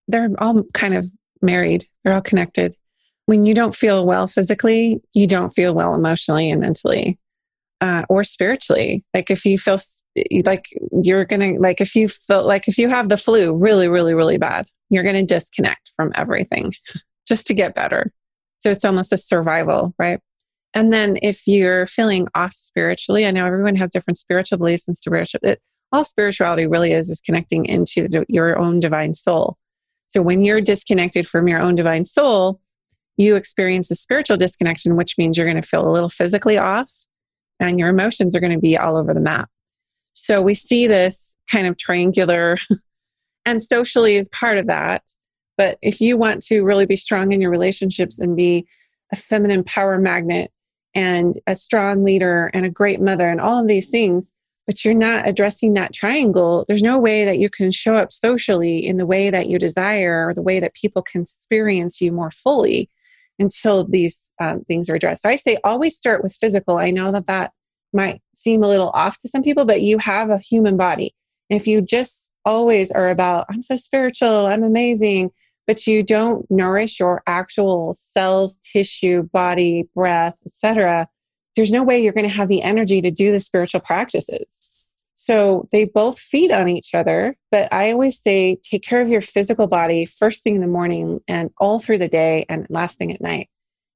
they're 0.07 0.29
all 0.39 0.63
kind 0.73 0.93
of 0.93 1.09
married 1.41 1.85
they're 2.03 2.13
all 2.13 2.21
connected 2.21 2.73
when 3.25 3.45
you 3.45 3.53
don't 3.53 3.75
feel 3.75 4.05
well 4.05 4.27
physically 4.27 5.01
you 5.13 5.27
don't 5.27 5.51
feel 5.51 5.73
well 5.73 5.93
emotionally 5.93 6.49
and 6.49 6.61
mentally 6.61 7.19
uh, 7.81 8.03
or 8.09 8.23
spiritually. 8.23 9.03
Like 9.13 9.29
if 9.29 9.45
you 9.45 9.57
feel 9.57 9.77
like 10.45 10.67
you're 11.01 11.25
gonna 11.25 11.53
like 11.59 11.81
if 11.81 11.95
you 11.95 12.07
feel 12.07 12.45
like 12.45 12.67
if 12.67 12.77
you 12.77 12.89
have 12.89 13.09
the 13.09 13.17
flu 13.17 13.55
really 13.55 13.87
really 13.87 14.13
really 14.13 14.37
bad, 14.37 14.67
you're 14.89 15.03
gonna 15.03 15.25
disconnect 15.25 15.91
from 15.95 16.11
everything 16.15 16.73
just 17.27 17.47
to 17.47 17.53
get 17.53 17.75
better. 17.75 18.11
So 18.59 18.71
it's 18.71 18.85
almost 18.85 19.13
a 19.13 19.17
survival, 19.17 19.93
right? 19.99 20.19
And 20.73 20.91
then 20.91 21.17
if 21.21 21.47
you're 21.47 21.87
feeling 21.87 22.27
off 22.35 22.53
spiritually, 22.53 23.25
I 23.25 23.31
know 23.31 23.45
everyone 23.45 23.75
has 23.75 23.91
different 23.91 24.17
spiritual 24.17 24.57
beliefs 24.57 24.87
and 24.87 24.97
spiritual. 24.97 25.39
It, 25.43 25.61
all 25.91 26.03
spirituality 26.03 26.67
really 26.67 26.93
is 26.93 27.09
is 27.09 27.21
connecting 27.21 27.65
into 27.65 28.07
the, 28.07 28.25
your 28.27 28.57
own 28.57 28.79
divine 28.79 29.13
soul. 29.13 29.57
So 30.09 30.21
when 30.21 30.41
you're 30.41 30.61
disconnected 30.61 31.27
from 31.27 31.47
your 31.47 31.61
own 31.61 31.75
divine 31.75 32.05
soul, 32.05 32.59
you 33.17 33.35
experience 33.35 33.89
a 33.91 33.95
spiritual 33.95 34.37
disconnection, 34.37 34.95
which 34.95 35.17
means 35.17 35.37
you're 35.37 35.47
going 35.47 35.61
to 35.61 35.67
feel 35.67 35.87
a 35.87 35.91
little 35.91 36.09
physically 36.09 36.57
off 36.57 36.91
and 37.59 37.79
your 37.79 37.89
emotions 37.89 38.35
are 38.35 38.39
going 38.39 38.53
to 38.53 38.59
be 38.59 38.77
all 38.77 38.97
over 38.97 39.13
the 39.13 39.19
map. 39.19 39.49
So 40.19 40.41
we 40.41 40.53
see 40.53 40.87
this 40.87 41.37
kind 41.49 41.67
of 41.67 41.77
triangular, 41.77 42.57
and 43.45 43.61
socially 43.61 44.17
is 44.17 44.29
part 44.29 44.57
of 44.57 44.67
that. 44.67 45.03
But 45.57 45.77
if 45.81 46.01
you 46.01 46.17
want 46.17 46.43
to 46.43 46.63
really 46.63 46.85
be 46.85 46.95
strong 46.95 47.31
in 47.31 47.41
your 47.41 47.51
relationships 47.51 48.19
and 48.19 48.35
be 48.35 48.67
a 49.11 49.15
feminine 49.15 49.63
power 49.63 49.97
magnet 49.97 50.51
and 50.93 51.39
a 51.47 51.55
strong 51.55 52.03
leader 52.03 52.51
and 52.53 52.65
a 52.65 52.69
great 52.69 52.99
mother 52.99 53.29
and 53.29 53.39
all 53.39 53.61
of 53.61 53.67
these 53.67 53.89
things, 53.89 54.33
but 54.65 54.83
you're 54.83 54.93
not 54.93 55.27
addressing 55.27 55.73
that 55.73 55.93
triangle, 55.93 56.65
there's 56.67 56.83
no 56.83 56.99
way 56.99 57.23
that 57.23 57.37
you 57.37 57.49
can 57.49 57.71
show 57.71 57.95
up 57.95 58.11
socially 58.11 58.85
in 58.85 58.97
the 58.97 59.05
way 59.05 59.29
that 59.29 59.47
you 59.47 59.57
desire 59.57 60.27
or 60.27 60.33
the 60.33 60.41
way 60.41 60.59
that 60.59 60.73
people 60.73 61.01
can 61.01 61.21
experience 61.21 62.01
you 62.01 62.11
more 62.11 62.31
fully 62.31 62.89
until 63.39 63.87
these 63.87 64.29
um, 64.41 64.63
things 64.65 64.89
are 64.89 64.95
addressed. 64.95 65.21
So 65.21 65.29
I 65.29 65.35
say 65.35 65.57
always 65.63 65.95
start 65.95 66.21
with 66.21 66.35
physical. 66.35 66.77
I 66.77 66.91
know 66.91 67.11
that 67.11 67.27
that 67.27 67.51
might 67.93 68.21
seem 68.35 68.63
a 68.63 68.67
little 68.67 68.89
off 68.89 69.17
to 69.19 69.29
some 69.29 69.43
people, 69.43 69.65
but 69.65 69.81
you 69.81 69.97
have 69.97 70.29
a 70.29 70.37
human 70.37 70.77
body. 70.77 71.13
And 71.49 71.59
if 71.59 71.67
you 71.67 71.81
just 71.81 72.31
always 72.45 72.91
are 72.91 73.09
about, 73.09 73.45
I'm 73.49 73.61
so 73.61 73.75
spiritual, 73.77 74.45
I'm 74.47 74.63
amazing, 74.63 75.31
but 75.65 75.85
you 75.85 76.03
don't 76.03 76.49
nourish 76.49 76.99
your 76.99 77.21
actual 77.27 77.93
cells, 77.93 78.57
tissue, 78.57 79.23
body, 79.33 79.87
breath, 79.95 80.37
etc., 80.45 81.07
there's 81.55 81.71
no 81.71 81.83
way 81.83 82.01
you're 82.01 82.13
going 82.13 82.29
to 82.29 82.33
have 82.33 82.49
the 82.49 82.61
energy 82.61 83.01
to 83.01 83.09
do 83.09 83.31
the 83.31 83.39
spiritual 83.39 83.79
practices. 83.79 84.45
So 85.15 85.67
they 85.73 85.83
both 85.83 86.19
feed 86.19 86.51
on 86.51 86.69
each 86.69 86.93
other. 86.93 87.35
But 87.51 87.73
I 87.73 87.91
always 87.91 88.21
say 88.21 88.59
take 88.63 88.83
care 88.83 89.01
of 89.01 89.09
your 89.09 89.21
physical 89.21 89.67
body 89.67 90.05
first 90.05 90.43
thing 90.43 90.55
in 90.55 90.61
the 90.61 90.67
morning 90.67 91.19
and 91.27 91.49
all 91.57 91.79
through 91.79 91.97
the 91.97 92.07
day 92.07 92.45
and 92.47 92.67
last 92.69 92.97
thing 92.97 93.11
at 93.11 93.19
night. 93.19 93.49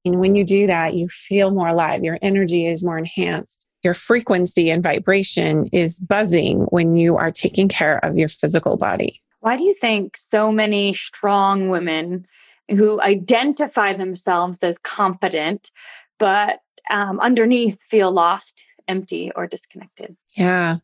And 0.04 0.18
when 0.18 0.34
you 0.34 0.44
do 0.44 0.66
that, 0.66 0.94
you 0.94 1.08
feel 1.08 1.52
more 1.52 1.68
alive. 1.68 2.02
Your 2.02 2.18
energy 2.20 2.66
is 2.66 2.82
more 2.82 2.98
enhanced. 2.98 3.66
Your 3.82 3.94
frequency 3.94 4.70
and 4.70 4.82
vibration 4.82 5.66
is 5.72 5.98
buzzing 5.98 6.62
when 6.70 6.96
you 6.96 7.16
are 7.16 7.32
taking 7.32 7.68
care 7.68 7.98
of 8.04 8.16
your 8.16 8.28
physical 8.28 8.76
body. 8.76 9.22
Why 9.40 9.56
do 9.56 9.64
you 9.64 9.74
think 9.74 10.16
so 10.16 10.52
many 10.52 10.94
strong 10.94 11.68
women 11.68 12.26
who 12.70 13.00
identify 13.00 13.92
themselves 13.92 14.62
as 14.62 14.78
competent, 14.78 15.70
but 16.18 16.60
um, 16.90 17.18
underneath 17.18 17.80
feel 17.82 18.12
lost, 18.12 18.64
empty, 18.86 19.32
or 19.34 19.48
disconnected? 19.48 20.16
Yeah, 20.36 20.76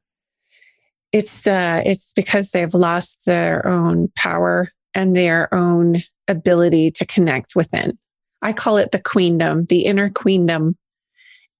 it's 1.12 1.46
uh, 1.46 1.82
it's 1.84 2.12
because 2.12 2.50
they've 2.50 2.74
lost 2.74 3.20
their 3.24 3.66
own 3.66 4.08
power 4.16 4.72
and 4.94 5.14
their 5.14 5.52
own 5.54 6.02
ability 6.26 6.90
to 6.90 7.06
connect 7.06 7.54
within. 7.54 7.98
I 8.42 8.52
call 8.52 8.76
it 8.76 8.92
the 8.92 9.00
queendom, 9.00 9.66
the 9.66 9.80
inner 9.80 10.10
queendom. 10.10 10.76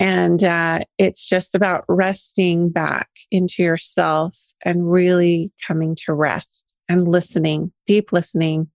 And 0.01 0.45
uh, 0.45 0.81
it's 0.99 1.29
just 1.29 1.55
about 1.55 1.85
resting 1.89 2.71
back 2.71 3.09
into 3.31 3.63
yourself 3.63 4.39
and 4.65 4.91
really 4.91 5.53
coming 5.67 5.97
to 6.07 6.13
rest 6.13 6.75
and 6.89 7.09
listening, 7.09 7.73
deep 7.87 8.13
listening. 8.13 8.69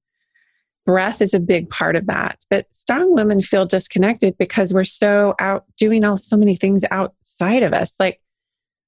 Breath 0.86 1.22
is 1.22 1.34
a 1.34 1.40
big 1.40 1.70
part 1.70 1.96
of 1.96 2.08
that. 2.08 2.40
But 2.50 2.68
strong 2.72 3.16
women 3.16 3.42
feel 3.42 3.66
disconnected 3.66 4.38
because 4.38 4.74
we're 4.74 4.84
so 4.84 5.34
out 5.40 5.66
doing 5.78 6.04
all 6.04 6.18
so 6.18 6.36
many 6.36 6.58
things 6.58 6.84
outside 6.92 7.64
of 7.64 7.74
us, 7.74 7.96
like 8.00 8.20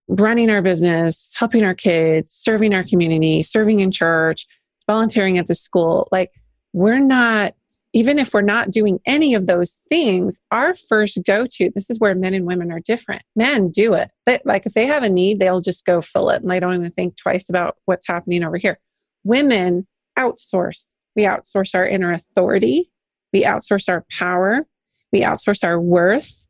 running 0.08 0.50
our 0.50 0.62
business, 0.62 1.32
helping 1.36 1.64
our 1.64 1.74
kids, 1.74 2.32
serving 2.32 2.74
our 2.74 2.84
community, 2.84 3.44
serving 3.44 3.80
in 3.80 3.92
church, 3.92 4.46
volunteering 4.88 5.38
at 5.38 5.48
the 5.48 5.56
school. 5.56 6.08
Like 6.12 6.32
we're 6.74 7.00
not 7.00 7.56
even 7.96 8.20
if 8.20 8.34
we're 8.34 8.42
not 8.42 8.72
doing 8.72 9.00
any 9.06 9.34
of 9.34 9.48
those 9.48 9.72
things, 9.88 10.38
our 10.52 10.76
first 10.90 11.18
go 11.26 11.48
to, 11.50 11.72
this 11.74 11.90
is 11.90 11.98
where 11.98 12.14
men 12.14 12.34
and 12.34 12.46
women 12.46 12.70
are 12.70 12.82
different. 12.82 13.24
Men 13.38 13.72
do 13.72 13.94
it. 13.94 14.12
They, 14.26 14.42
like 14.44 14.66
if 14.66 14.74
they 14.74 14.86
have 14.86 15.02
a 15.02 15.10
need, 15.10 15.40
they'll 15.40 15.62
just 15.62 15.86
go 15.86 16.02
fill 16.02 16.30
it 16.30 16.42
and 16.42 16.52
they 16.52 16.60
don't 16.60 16.76
even 16.76 16.92
think 16.92 17.16
twice 17.16 17.48
about 17.48 17.78
what's 17.86 18.06
happening 18.06 18.44
over 18.44 18.58
here. 18.58 18.80
Women 19.24 19.88
outsource. 20.20 20.90
We 21.16 21.24
outsource 21.24 21.74
our 21.74 21.88
inner 21.88 22.12
authority. 22.12 22.92
We 23.32 23.46
outsource 23.46 23.88
our 23.88 24.06
power. 24.12 24.68
We 25.14 25.22
outsource 25.22 25.64
our 25.64 25.80
worth. 25.80 26.46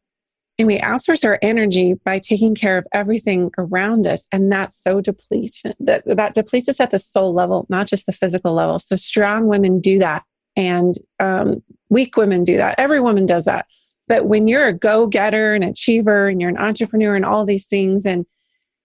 And 0.58 0.66
we 0.66 0.80
outsource 0.80 1.24
our 1.24 1.38
energy 1.44 1.94
by 2.06 2.18
taking 2.18 2.56
care 2.56 2.80
of 2.80 2.88
everything 2.92 3.52
around 3.60 4.08
us. 4.08 4.26
And 4.32 4.52
that's 4.52 4.82
so 4.82 5.00
depletion 5.00 5.76
that, 5.82 6.04
that 6.08 6.34
depletes 6.34 6.70
us 6.70 6.80
at 6.80 6.90
the 6.90 6.98
soul 6.98 7.36
level, 7.36 7.68
not 7.70 7.86
just 7.86 8.08
the 8.08 8.14
physical 8.14 8.54
level. 8.54 8.80
So 8.80 8.96
strong 8.96 9.46
women 9.46 9.80
do 9.80 10.00
that 10.00 10.24
and 10.56 10.96
um, 11.20 11.62
weak 11.90 12.18
women 12.18 12.44
do 12.44 12.58
that. 12.58 12.76
Every 12.78 13.02
woman 13.02 13.26
does 13.26 13.46
that. 13.46 13.68
But 14.08 14.28
when 14.28 14.48
you're 14.48 14.68
a 14.68 14.74
go-getter, 14.74 15.54
an 15.54 15.64
achiever, 15.64 16.28
and 16.28 16.40
you're 16.40 16.50
an 16.50 16.58
entrepreneur, 16.58 17.16
and 17.16 17.26
all 17.26 17.46
these 17.46 17.66
things, 17.66 18.06
and 18.06 18.26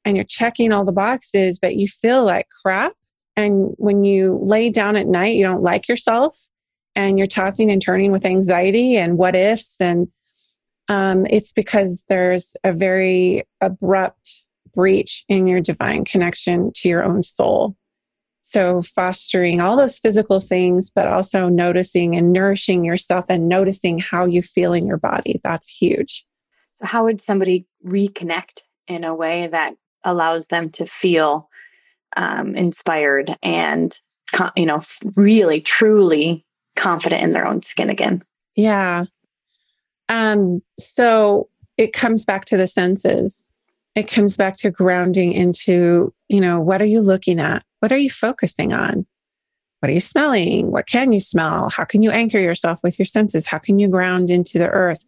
and 0.04 0.16
you're 0.16 0.24
checking 0.24 0.72
all 0.72 0.84
the 0.84 0.92
boxes, 0.92 1.58
but 1.58 1.76
you 1.76 1.86
feel 1.86 2.24
like 2.24 2.46
crap, 2.62 2.94
and 3.36 3.74
when 3.76 4.02
you 4.04 4.38
lay 4.42 4.70
down 4.70 4.96
at 4.96 5.06
night, 5.06 5.36
you 5.36 5.44
don't 5.44 5.62
like 5.62 5.88
yourself, 5.88 6.38
and 6.94 7.18
you're 7.18 7.26
tossing 7.26 7.70
and 7.70 7.82
turning 7.82 8.10
with 8.10 8.24
anxiety 8.24 8.96
and 8.96 9.18
what 9.18 9.36
ifs, 9.36 9.76
and 9.80 10.08
um, 10.88 11.26
it's 11.26 11.52
because 11.52 12.02
there's 12.08 12.54
a 12.64 12.72
very 12.72 13.44
abrupt 13.60 14.44
breach 14.74 15.24
in 15.28 15.46
your 15.46 15.60
divine 15.60 16.04
connection 16.04 16.72
to 16.74 16.88
your 16.88 17.04
own 17.04 17.22
soul 17.22 17.76
so, 18.50 18.82
fostering 18.82 19.60
all 19.60 19.76
those 19.76 19.96
physical 19.96 20.40
things, 20.40 20.90
but 20.90 21.06
also 21.06 21.48
noticing 21.48 22.16
and 22.16 22.32
nourishing 22.32 22.84
yourself 22.84 23.24
and 23.28 23.48
noticing 23.48 24.00
how 24.00 24.26
you 24.26 24.42
feel 24.42 24.72
in 24.72 24.88
your 24.88 24.96
body. 24.96 25.40
That's 25.44 25.68
huge. 25.68 26.26
So, 26.74 26.84
how 26.84 27.04
would 27.04 27.20
somebody 27.20 27.64
reconnect 27.86 28.62
in 28.88 29.04
a 29.04 29.14
way 29.14 29.46
that 29.46 29.76
allows 30.02 30.48
them 30.48 30.68
to 30.70 30.86
feel 30.86 31.48
um, 32.16 32.56
inspired 32.56 33.36
and, 33.40 33.96
you 34.56 34.66
know, 34.66 34.80
really, 35.14 35.60
truly 35.60 36.44
confident 36.74 37.22
in 37.22 37.30
their 37.30 37.48
own 37.48 37.62
skin 37.62 37.88
again? 37.88 38.20
Yeah. 38.56 39.04
Um, 40.08 40.60
so, 40.80 41.48
it 41.76 41.92
comes 41.92 42.24
back 42.24 42.46
to 42.46 42.56
the 42.56 42.66
senses. 42.66 43.46
It 43.94 44.10
comes 44.10 44.36
back 44.36 44.56
to 44.56 44.72
grounding 44.72 45.34
into, 45.34 46.12
you 46.28 46.40
know, 46.40 46.60
what 46.60 46.82
are 46.82 46.86
you 46.86 47.00
looking 47.00 47.38
at? 47.38 47.64
What 47.80 47.92
are 47.92 47.98
you 47.98 48.10
focusing 48.10 48.72
on? 48.72 49.06
What 49.80 49.90
are 49.90 49.94
you 49.94 50.00
smelling? 50.00 50.70
What 50.70 50.86
can 50.86 51.12
you 51.12 51.20
smell? 51.20 51.70
How 51.70 51.84
can 51.84 52.02
you 52.02 52.10
anchor 52.10 52.38
yourself 52.38 52.78
with 52.82 52.98
your 52.98 53.06
senses? 53.06 53.46
How 53.46 53.58
can 53.58 53.78
you 53.78 53.88
ground 53.88 54.30
into 54.30 54.58
the 54.58 54.68
earth? 54.68 55.02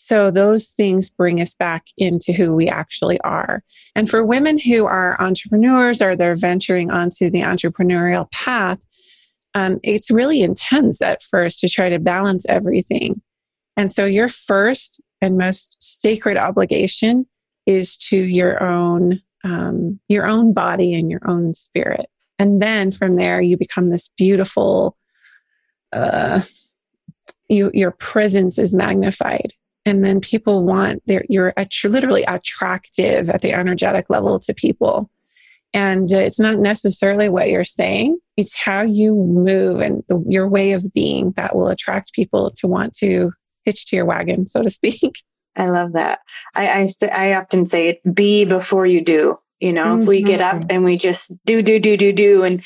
So, 0.00 0.30
those 0.30 0.68
things 0.68 1.10
bring 1.10 1.40
us 1.40 1.54
back 1.54 1.86
into 1.96 2.32
who 2.32 2.54
we 2.54 2.68
actually 2.68 3.20
are. 3.22 3.62
And 3.96 4.08
for 4.08 4.24
women 4.24 4.56
who 4.56 4.86
are 4.86 5.20
entrepreneurs 5.20 6.00
or 6.00 6.14
they're 6.16 6.36
venturing 6.36 6.90
onto 6.90 7.28
the 7.28 7.40
entrepreneurial 7.40 8.30
path, 8.30 8.78
um, 9.54 9.80
it's 9.82 10.10
really 10.10 10.40
intense 10.40 11.02
at 11.02 11.22
first 11.24 11.58
to 11.60 11.68
try 11.68 11.88
to 11.88 11.98
balance 11.98 12.46
everything. 12.48 13.20
And 13.76 13.90
so, 13.90 14.06
your 14.06 14.28
first 14.28 15.00
and 15.20 15.36
most 15.36 15.76
sacred 15.80 16.36
obligation 16.36 17.26
is 17.66 17.96
to 17.96 18.16
your 18.16 18.62
own 18.62 19.20
um, 19.44 19.98
your 20.08 20.26
own 20.26 20.52
body 20.52 20.94
and 20.94 21.10
your 21.10 21.20
own 21.26 21.54
spirit. 21.54 22.06
And 22.38 22.62
then 22.62 22.92
from 22.92 23.16
there, 23.16 23.40
you 23.40 23.56
become 23.56 23.90
this 23.90 24.08
beautiful, 24.16 24.96
uh, 25.92 26.42
you, 27.48 27.70
your 27.74 27.90
presence 27.90 28.58
is 28.58 28.74
magnified. 28.74 29.52
And 29.84 30.04
then 30.04 30.20
people 30.20 30.64
want, 30.64 31.02
their, 31.06 31.24
you're 31.28 31.54
literally 31.84 32.24
attractive 32.24 33.30
at 33.30 33.42
the 33.42 33.52
energetic 33.52 34.10
level 34.10 34.38
to 34.40 34.54
people. 34.54 35.10
And 35.74 36.12
uh, 36.12 36.18
it's 36.18 36.38
not 36.38 36.58
necessarily 36.58 37.28
what 37.28 37.48
you're 37.48 37.64
saying, 37.64 38.18
it's 38.36 38.56
how 38.56 38.82
you 38.82 39.14
move 39.14 39.80
and 39.80 40.02
the, 40.08 40.22
your 40.26 40.48
way 40.48 40.72
of 40.72 40.92
being 40.92 41.32
that 41.36 41.56
will 41.56 41.68
attract 41.68 42.12
people 42.12 42.50
to 42.56 42.66
want 42.66 42.94
to 42.96 43.32
hitch 43.64 43.86
to 43.86 43.96
your 43.96 44.04
wagon, 44.04 44.46
so 44.46 44.62
to 44.62 44.70
speak. 44.70 45.22
I 45.58 45.66
love 45.68 45.92
that. 45.92 46.20
I, 46.54 46.68
I 46.68 47.06
I 47.12 47.34
often 47.34 47.66
say 47.66 47.88
it 47.88 48.14
be 48.14 48.44
before 48.44 48.86
you 48.86 49.00
do. 49.00 49.38
You 49.60 49.72
know, 49.72 49.86
mm-hmm. 49.86 50.02
if 50.02 50.08
we 50.08 50.22
get 50.22 50.40
up 50.40 50.56
mm-hmm. 50.56 50.70
and 50.70 50.84
we 50.84 50.96
just 50.96 51.32
do, 51.44 51.62
do, 51.62 51.80
do, 51.80 51.96
do, 51.96 52.12
do, 52.12 52.44
and 52.44 52.62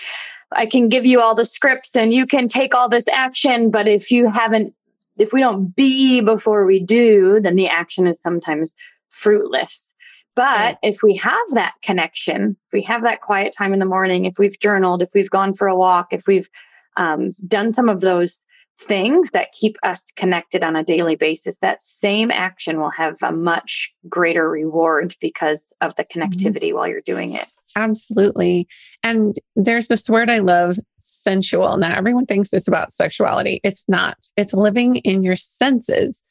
I 0.54 0.66
can 0.66 0.90
give 0.90 1.06
you 1.06 1.20
all 1.20 1.34
the 1.34 1.46
scripts 1.46 1.96
and 1.96 2.12
you 2.12 2.26
can 2.26 2.48
take 2.48 2.74
all 2.74 2.88
this 2.88 3.08
action, 3.08 3.70
but 3.70 3.88
if 3.88 4.10
you 4.10 4.28
haven't, 4.28 4.74
if 5.18 5.32
we 5.32 5.40
don't 5.40 5.74
be 5.74 6.20
before 6.20 6.66
we 6.66 6.80
do, 6.80 7.40
then 7.40 7.56
the 7.56 7.68
action 7.68 8.06
is 8.06 8.20
sometimes 8.20 8.74
fruitless. 9.08 9.94
But 10.34 10.78
if 10.82 11.02
we 11.02 11.16
have 11.16 11.34
that 11.52 11.74
connection, 11.82 12.56
if 12.66 12.72
we 12.72 12.82
have 12.82 13.02
that 13.02 13.20
quiet 13.20 13.54
time 13.56 13.72
in 13.72 13.78
the 13.78 13.86
morning, 13.86 14.24
if 14.24 14.38
we've 14.38 14.58
journaled, 14.58 15.02
if 15.02 15.10
we've 15.14 15.30
gone 15.30 15.52
for 15.52 15.68
a 15.68 15.76
walk, 15.76 16.12
if 16.12 16.26
we've 16.26 16.48
um, 16.96 17.30
done 17.46 17.72
some 17.72 17.88
of 17.88 18.00
those 18.00 18.42
things 18.78 19.30
that 19.30 19.52
keep 19.52 19.76
us 19.82 20.12
connected 20.16 20.64
on 20.64 20.76
a 20.76 20.84
daily 20.84 21.16
basis, 21.16 21.58
that 21.58 21.82
same 21.82 22.30
action 22.30 22.80
will 22.80 22.90
have 22.90 23.16
a 23.22 23.32
much 23.32 23.90
greater 24.08 24.48
reward 24.48 25.14
because 25.20 25.72
of 25.80 25.94
the 25.96 26.04
mm-hmm. 26.04 26.20
connectivity 26.20 26.68
mm-hmm. 26.68 26.76
while 26.76 26.88
you're 26.88 27.00
doing 27.00 27.34
it. 27.34 27.46
Absolutely. 27.76 28.66
And 29.02 29.36
there's 29.56 29.88
this 29.88 30.08
word 30.08 30.28
I 30.28 30.38
love 30.38 30.78
sensual. 30.98 31.76
Now, 31.76 31.96
everyone 31.96 32.26
thinks 32.26 32.52
it's 32.52 32.68
about 32.68 32.92
sexuality. 32.92 33.60
It's 33.64 33.84
not, 33.88 34.18
it's 34.36 34.52
living 34.52 34.96
in 34.96 35.22
your 35.22 35.36
senses. 35.36 36.22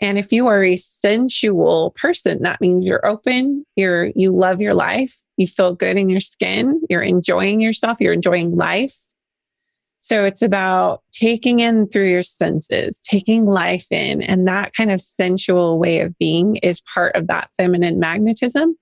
And 0.00 0.18
if 0.18 0.32
you 0.32 0.46
are 0.46 0.64
a 0.64 0.76
sensual 0.76 1.94
person, 2.00 2.42
that 2.42 2.60
means 2.60 2.84
you're 2.84 3.06
open, 3.06 3.64
you're 3.76 4.06
you 4.14 4.30
love 4.30 4.60
your 4.60 4.74
life, 4.74 5.14
you 5.36 5.46
feel 5.46 5.74
good 5.74 5.96
in 5.96 6.08
your 6.08 6.20
skin, 6.20 6.80
you're 6.88 7.02
enjoying 7.02 7.60
yourself, 7.60 7.98
you're 8.00 8.12
enjoying 8.12 8.56
life, 8.56 8.94
so 10.00 10.24
it's 10.24 10.42
about 10.42 11.02
taking 11.12 11.60
in 11.60 11.88
through 11.88 12.08
your 12.08 12.22
senses, 12.22 13.00
taking 13.04 13.46
life 13.46 13.86
in. 13.90 14.22
And 14.22 14.46
that 14.46 14.72
kind 14.72 14.90
of 14.90 15.00
sensual 15.00 15.78
way 15.78 16.00
of 16.00 16.16
being 16.18 16.56
is 16.56 16.80
part 16.82 17.14
of 17.14 17.26
that 17.26 17.50
feminine 17.56 17.98
magnetism 17.98 18.76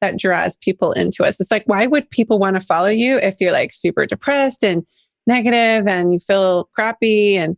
that 0.00 0.18
draws 0.18 0.56
people 0.58 0.92
into 0.92 1.24
us. 1.24 1.40
It's 1.40 1.50
like, 1.50 1.64
why 1.66 1.86
would 1.86 2.08
people 2.10 2.38
want 2.38 2.54
to 2.60 2.64
follow 2.64 2.88
you 2.88 3.16
if 3.16 3.40
you're 3.40 3.52
like 3.52 3.72
super 3.72 4.06
depressed 4.06 4.62
and 4.62 4.84
negative 5.26 5.88
and 5.88 6.12
you 6.12 6.20
feel 6.20 6.68
crappy? 6.74 7.36
And 7.36 7.56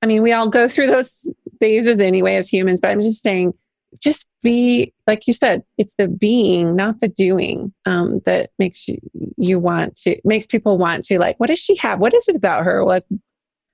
I 0.00 0.06
mean, 0.06 0.22
we 0.22 0.32
all 0.32 0.48
go 0.48 0.68
through 0.68 0.86
those 0.86 1.28
phases 1.60 2.00
anyway 2.00 2.36
as 2.36 2.48
humans, 2.48 2.80
but 2.80 2.90
I'm 2.90 3.00
just 3.00 3.22
saying, 3.22 3.52
just 4.00 4.26
be 4.42 4.92
like 5.06 5.26
you 5.26 5.32
said 5.32 5.62
it's 5.78 5.94
the 5.98 6.08
being 6.08 6.74
not 6.74 7.00
the 7.00 7.08
doing 7.08 7.72
um, 7.86 8.20
that 8.24 8.50
makes 8.58 8.88
you 8.88 8.98
you 9.36 9.58
want 9.58 9.96
to 9.96 10.18
makes 10.24 10.46
people 10.46 10.78
want 10.78 11.04
to 11.04 11.18
like 11.18 11.38
what 11.38 11.48
does 11.48 11.58
she 11.58 11.76
have? 11.76 11.98
What 11.98 12.14
is 12.14 12.28
it 12.28 12.36
about 12.36 12.64
her? 12.64 12.84
Like 12.84 13.04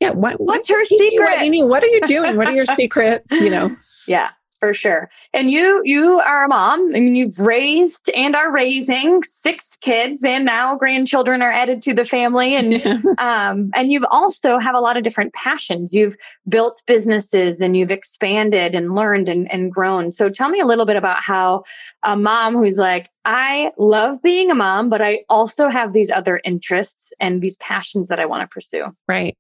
yeah 0.00 0.11
what, 0.11 0.40
what's 0.40 0.68
her 0.68 0.85
secret? 0.85 1.18
what, 1.20 1.68
what 1.68 1.83
are 1.83 1.88
you 1.88 2.00
doing? 2.02 2.37
What 2.37 2.48
are 2.48 2.54
your 2.54 2.66
secrets? 2.76 3.31
You 3.31 3.50
know? 3.50 3.76
Yeah 4.07 4.31
for 4.59 4.75
sure. 4.75 5.11
And 5.33 5.51
you 5.51 5.83
you 5.85 6.21
are 6.21 6.44
a 6.44 6.49
mom. 6.49 6.94
I 6.94 7.01
mean, 7.01 7.14
you've 7.14 7.38
raised 7.38 8.11
and 8.11 8.35
are 8.37 8.53
raising 8.53 9.23
six 9.23 9.77
kids, 9.81 10.25
and 10.25 10.44
now 10.44 10.77
grandchildren 10.77 11.42
are 11.42 11.53
added 11.53 11.83
to 11.83 11.94
the 11.94 12.05
family. 12.05 12.55
And 12.55 12.73
yeah. 12.73 13.01
um, 13.18 13.71
and 13.75 13.90
you've 13.90 14.07
also 14.11 14.59
have 14.59 14.75
a 14.75 14.81
lot 14.81 14.97
of 14.97 15.03
different 15.03 15.33
passions. 15.35 15.94
You've 15.94 16.16
built 16.49 16.83
businesses 16.87 17.61
and 17.61 17.77
you've 17.77 17.90
expanded 17.90 18.75
and 18.75 18.94
learned 18.94 19.29
and, 19.29 19.51
and 19.53 19.73
grown. 19.73 20.12
So 20.12 20.29
tell 20.29 20.49
me 20.49 20.61
a 20.61 20.66
little 20.66 20.87
bit 20.87 20.97
about 20.97 21.21
how 21.21 21.64
a 22.03 22.16
mom 22.16 22.55
who's 22.55 22.79
like, 22.79 23.09
I 23.25 23.73
love 23.79 24.23
being 24.23 24.51
a 24.51 24.55
mom, 24.55 24.88
but 24.88 25.03
I 25.03 25.25
also 25.29 25.68
have 25.68 25.92
these 25.92 26.11
other 26.11 26.40
interests 26.44 27.12
and 27.21 27.42
these 27.42 27.57
passions 27.57 28.09
that 28.09 28.21
I 28.21 28.27
want 28.27 28.42
to 28.42 28.53
pursue. 28.53 28.87
Right. 29.07 29.37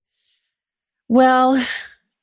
Well, 1.08 1.64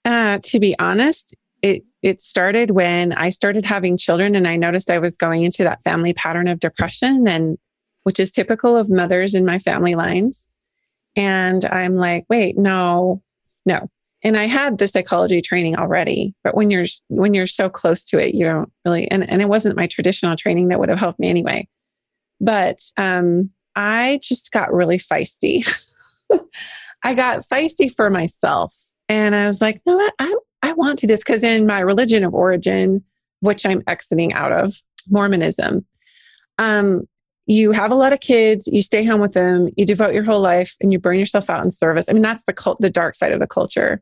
uh, 0.05 0.39
to 0.43 0.59
be 0.59 0.77
honest, 0.77 1.35
it 1.65 1.83
it 2.03 2.21
started 2.21 2.69
when 2.69 3.11
I 3.13 3.31
started 3.31 3.65
having 3.65 3.97
children 3.97 4.35
and 4.35 4.47
I 4.47 4.55
noticed 4.55 4.91
I 4.91 4.99
was 4.99 5.17
going 5.17 5.41
into 5.41 5.63
that 5.63 5.81
family 5.83 6.13
pattern 6.13 6.47
of 6.47 6.59
depression 6.59 7.27
and 7.27 7.57
which 8.03 8.19
is 8.19 8.31
typical 8.31 8.77
of 8.77 8.87
mothers 8.87 9.33
in 9.33 9.45
my 9.45 9.57
family 9.57 9.95
lines. 9.95 10.47
And 11.15 11.65
I'm 11.65 11.95
like, 11.95 12.25
wait, 12.29 12.55
no, 12.55 13.23
no. 13.65 13.89
And 14.21 14.37
I 14.37 14.45
had 14.45 14.77
the 14.77 14.87
psychology 14.87 15.41
training 15.41 15.75
already, 15.75 16.35
but 16.43 16.55
when 16.55 16.69
you're 16.69 16.85
when 17.07 17.33
you're 17.33 17.47
so 17.47 17.67
close 17.67 18.05
to 18.07 18.19
it, 18.19 18.35
you 18.35 18.45
don't 18.45 18.71
really 18.85 19.09
and, 19.09 19.27
and 19.27 19.41
it 19.41 19.49
wasn't 19.49 19.75
my 19.75 19.87
traditional 19.87 20.35
training 20.35 20.67
that 20.67 20.79
would 20.79 20.89
have 20.89 20.99
helped 20.99 21.19
me 21.19 21.29
anyway. 21.29 21.67
But 22.39 22.79
um 22.97 23.49
I 23.75 24.19
just 24.21 24.51
got 24.51 24.71
really 24.71 24.99
feisty. 24.99 25.67
I 27.03 27.15
got 27.15 27.43
feisty 27.51 27.93
for 27.93 28.11
myself. 28.11 28.71
And 29.09 29.35
I 29.35 29.47
was 29.47 29.61
like, 29.61 29.81
no, 29.85 29.99
I, 29.99 30.11
I 30.19 30.35
want 30.73 30.99
to 30.99 31.07
this 31.07 31.19
because 31.19 31.43
in 31.43 31.65
my 31.65 31.79
religion 31.79 32.23
of 32.23 32.33
origin, 32.33 33.03
which 33.39 33.65
I'm 33.65 33.83
exiting 33.87 34.33
out 34.33 34.51
of, 34.51 34.73
Mormonism, 35.09 35.85
um, 36.57 37.07
you 37.47 37.71
have 37.71 37.91
a 37.91 37.95
lot 37.95 38.13
of 38.13 38.19
kids, 38.21 38.67
you 38.67 38.81
stay 38.81 39.05
home 39.05 39.21
with 39.21 39.33
them, 39.33 39.69
you 39.77 39.85
devote 39.85 40.13
your 40.13 40.23
whole 40.23 40.39
life, 40.39 40.75
and 40.81 40.91
you 40.91 40.99
burn 40.99 41.19
yourself 41.19 41.49
out 41.49 41.63
in 41.63 41.69
service. 41.69 42.05
I 42.09 42.13
mean, 42.13 42.23
that's 42.23 42.43
the 42.45 42.53
cult, 42.53 42.79
the 42.79 42.89
dark 42.89 43.15
side 43.15 43.31
of 43.31 43.39
the 43.39 43.47
culture. 43.47 44.01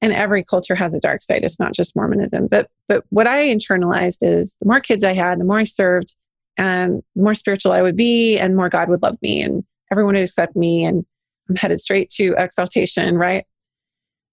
And 0.00 0.12
every 0.12 0.42
culture 0.42 0.74
has 0.74 0.94
a 0.94 1.00
dark 1.00 1.22
side. 1.22 1.44
It's 1.44 1.60
not 1.60 1.74
just 1.74 1.94
Mormonism. 1.94 2.48
But 2.48 2.68
but 2.88 3.04
what 3.10 3.26
I 3.26 3.44
internalized 3.44 4.18
is 4.22 4.56
the 4.60 4.66
more 4.66 4.80
kids 4.80 5.04
I 5.04 5.12
had, 5.12 5.38
the 5.38 5.44
more 5.44 5.58
I 5.58 5.64
served, 5.64 6.14
and 6.56 7.02
the 7.14 7.22
more 7.22 7.34
spiritual 7.34 7.72
I 7.72 7.82
would 7.82 7.96
be, 7.96 8.36
and 8.38 8.56
more 8.56 8.68
God 8.68 8.88
would 8.88 9.02
love 9.02 9.16
me, 9.22 9.42
and 9.42 9.64
everyone 9.92 10.14
would 10.14 10.24
accept 10.24 10.56
me, 10.56 10.84
and 10.84 11.04
I'm 11.48 11.56
headed 11.56 11.78
straight 11.78 12.10
to 12.10 12.34
exaltation, 12.36 13.16
right? 13.16 13.44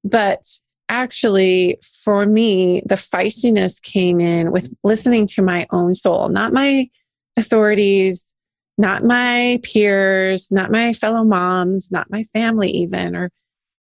But 0.04 0.42
actually, 0.90 1.80
for 2.04 2.26
me, 2.26 2.82
the 2.86 2.96
feistiness 2.96 3.82
came 3.82 4.20
in 4.20 4.52
with 4.52 4.74
listening 4.84 5.28
to 5.28 5.42
my 5.42 5.68
own 5.72 5.96
soul, 5.96 6.30
not 6.30 6.52
my 6.52 6.90
authorities, 7.38 8.34
not 8.78 9.04
my 9.04 9.60
peers, 9.64 10.52
not 10.52 10.72
my 10.72 10.94
fellow 10.94 11.24
moms, 11.24 11.92
not 11.92 12.10
my 12.10 12.24
family, 12.34 12.70
even. 12.72 13.16
Or, 13.16 13.32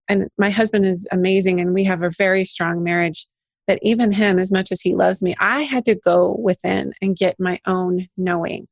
and 0.08 0.28
my 0.38 0.50
husband 0.50 0.86
is 0.86 1.08
amazing, 1.12 1.60
and 1.60 1.74
we 1.74 1.84
have 1.84 2.04
a 2.04 2.12
very 2.18 2.46
strong 2.46 2.84
marriage. 2.84 3.28
But 3.68 3.80
even 3.82 4.12
him, 4.12 4.40
as 4.40 4.52
much 4.52 4.72
as 4.72 4.82
he 4.82 4.96
loves 4.96 5.22
me, 5.22 5.36
I 5.40 5.64
had 5.64 5.86
to 5.86 5.96
go 5.96 6.36
within 6.42 6.94
and 7.02 7.16
get 7.16 7.40
my 7.40 7.60
own 7.68 8.08
knowing. 8.18 8.68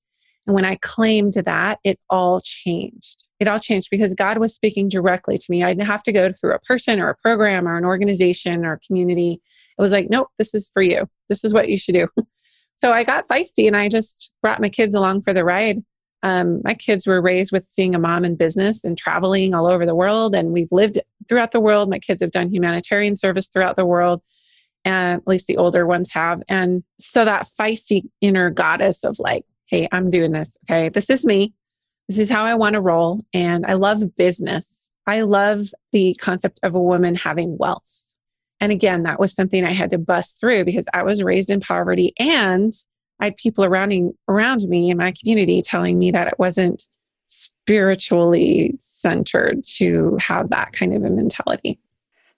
And 0.45 0.55
when 0.55 0.65
I 0.65 0.77
claimed 0.81 1.33
that, 1.33 1.79
it 1.83 1.99
all 2.09 2.41
changed 2.41 3.26
it 3.39 3.47
all 3.47 3.59
changed 3.59 3.89
because 3.91 4.13
God 4.13 4.39
was 4.39 4.53
speaking 4.53 4.89
directly 4.89 5.37
to 5.37 5.45
me. 5.49 5.63
I 5.63 5.69
didn't 5.69 5.85
have 5.85 6.03
to 6.03 6.11
go 6.11 6.31
through 6.33 6.55
a 6.55 6.59
person 6.59 6.99
or 6.99 7.09
a 7.09 7.15
program 7.15 7.67
or 7.67 7.77
an 7.77 7.85
organization 7.85 8.65
or 8.65 8.79
community. 8.85 9.41
It 9.77 9.81
was 9.81 9.91
like, 9.91 10.09
nope, 10.09 10.29
this 10.37 10.53
is 10.53 10.69
for 10.73 10.81
you. 10.81 11.07
This 11.29 11.43
is 11.43 11.53
what 11.53 11.69
you 11.69 11.77
should 11.77 11.93
do. 11.93 12.07
so 12.75 12.91
I 12.91 13.03
got 13.03 13.27
feisty 13.27 13.67
and 13.67 13.77
I 13.77 13.89
just 13.89 14.31
brought 14.41 14.61
my 14.61 14.69
kids 14.69 14.95
along 14.95 15.21
for 15.21 15.33
the 15.33 15.43
ride. 15.43 15.83
Um, 16.23 16.61
my 16.63 16.73
kids 16.73 17.05
were 17.05 17.21
raised 17.21 17.51
with 17.51 17.67
seeing 17.69 17.93
a 17.93 17.99
mom 17.99 18.25
in 18.25 18.35
business 18.35 18.83
and 18.83 18.97
traveling 18.97 19.53
all 19.53 19.67
over 19.67 19.85
the 19.85 19.95
world, 19.95 20.33
and 20.33 20.51
we've 20.51 20.71
lived 20.71 20.99
throughout 21.29 21.51
the 21.51 21.59
world. 21.59 21.91
My 21.91 21.99
kids 21.99 22.23
have 22.23 22.31
done 22.31 22.49
humanitarian 22.49 23.15
service 23.15 23.47
throughout 23.47 23.75
the 23.75 23.85
world, 23.85 24.21
and 24.83 25.21
at 25.21 25.27
least 25.27 25.45
the 25.45 25.57
older 25.57 25.85
ones 25.85 26.09
have. 26.11 26.41
And 26.49 26.83
so 26.99 27.23
that 27.23 27.47
feisty 27.57 28.09
inner 28.19 28.49
goddess 28.49 29.03
of 29.03 29.19
like, 29.19 29.45
hey, 29.67 29.87
I'm 29.91 30.09
doing 30.09 30.31
this. 30.31 30.57
Okay, 30.67 30.89
this 30.89 31.09
is 31.11 31.23
me 31.23 31.53
this 32.07 32.17
is 32.17 32.29
how 32.29 32.45
I 32.45 32.55
want 32.55 32.73
to 32.73 32.81
roll. 32.81 33.21
And 33.33 33.65
I 33.65 33.73
love 33.73 34.15
business. 34.15 34.91
I 35.05 35.21
love 35.21 35.67
the 35.91 36.15
concept 36.15 36.59
of 36.63 36.75
a 36.75 36.81
woman 36.81 37.15
having 37.15 37.57
wealth. 37.57 38.03
And 38.59 38.71
again, 38.71 39.03
that 39.03 39.19
was 39.19 39.33
something 39.33 39.63
I 39.63 39.73
had 39.73 39.89
to 39.91 39.97
bust 39.97 40.39
through 40.39 40.65
because 40.65 40.85
I 40.93 41.03
was 41.03 41.23
raised 41.23 41.49
in 41.49 41.59
poverty 41.59 42.13
and 42.17 42.73
I 43.19 43.25
had 43.25 43.37
people 43.37 43.63
around, 43.63 44.13
around 44.27 44.63
me 44.63 44.89
in 44.89 44.97
my 44.97 45.13
community 45.19 45.61
telling 45.61 45.97
me 45.97 46.11
that 46.11 46.27
it 46.27 46.39
wasn't 46.39 46.83
spiritually 47.27 48.73
centered 48.79 49.63
to 49.65 50.17
have 50.19 50.49
that 50.49 50.73
kind 50.73 50.93
of 50.93 51.03
a 51.03 51.09
mentality. 51.09 51.79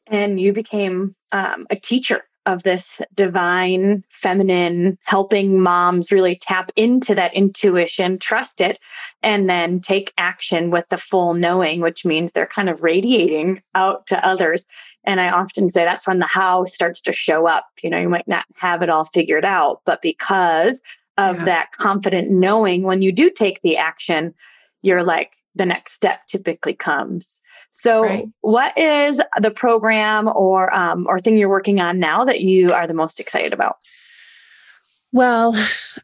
And 0.08 0.40
you 0.40 0.54
became 0.54 1.16
um, 1.32 1.68
a 1.70 1.76
teacher 1.76 2.24
of 2.50 2.64
this 2.64 3.00
divine 3.14 4.04
feminine 4.10 4.98
helping 5.04 5.62
moms 5.62 6.12
really 6.12 6.36
tap 6.36 6.72
into 6.76 7.14
that 7.14 7.34
intuition, 7.36 8.18
trust 8.18 8.60
it, 8.60 8.80
and 9.22 9.48
then 9.48 9.80
take 9.80 10.12
action 10.18 10.72
with 10.72 10.88
the 10.90 10.98
full 10.98 11.36
knowing, 11.36 11.80
which 11.80 12.06
means 12.06 12.32
they're 12.32 12.48
kind 12.48 12.70
of 12.70 12.82
radiating 12.82 13.62
out 13.76 14.08
to 14.08 14.26
others. 14.26 14.66
And 15.04 15.22
I 15.22 15.30
often 15.30 15.70
say 15.70 15.86
that's 15.86 16.08
when 16.08 16.20
the 16.20 16.26
how 16.26 16.66
starts 16.66 17.02
to 17.02 17.14
show 17.14 17.46
up. 17.48 17.68
You 17.84 17.92
know, 17.92 18.00
you 18.00 18.10
might 18.10 18.28
not 18.28 18.46
have 18.56 18.82
it 18.82 18.90
all 18.90 19.06
figured 19.06 19.46
out, 19.46 19.82
but 19.86 20.02
because 20.02 20.82
of 21.18 21.38
yeah. 21.40 21.46
that 21.46 21.72
confident 21.74 22.32
knowing, 22.32 22.82
when 22.82 23.04
you 23.04 23.12
do 23.12 23.30
take 23.30 23.62
the 23.62 23.78
action, 23.78 24.34
you're 24.82 25.04
like, 25.04 25.36
the 25.56 25.66
next 25.66 25.94
step 25.94 26.26
typically 26.28 26.74
comes. 26.74 27.39
So, 27.82 28.04
right. 28.04 28.26
what 28.42 28.78
is 28.78 29.22
the 29.40 29.52
program 29.52 30.28
or 30.28 30.74
um, 30.76 31.06
or 31.08 31.20
thing 31.20 31.38
you're 31.38 31.50
working 31.50 31.80
on 31.80 32.00
now 32.00 32.26
that 32.26 32.42
you 32.42 32.74
are 32.74 32.88
the 32.88 32.94
most 32.94 33.20
excited 33.20 33.54
about? 33.54 33.78
Well, 35.12 35.56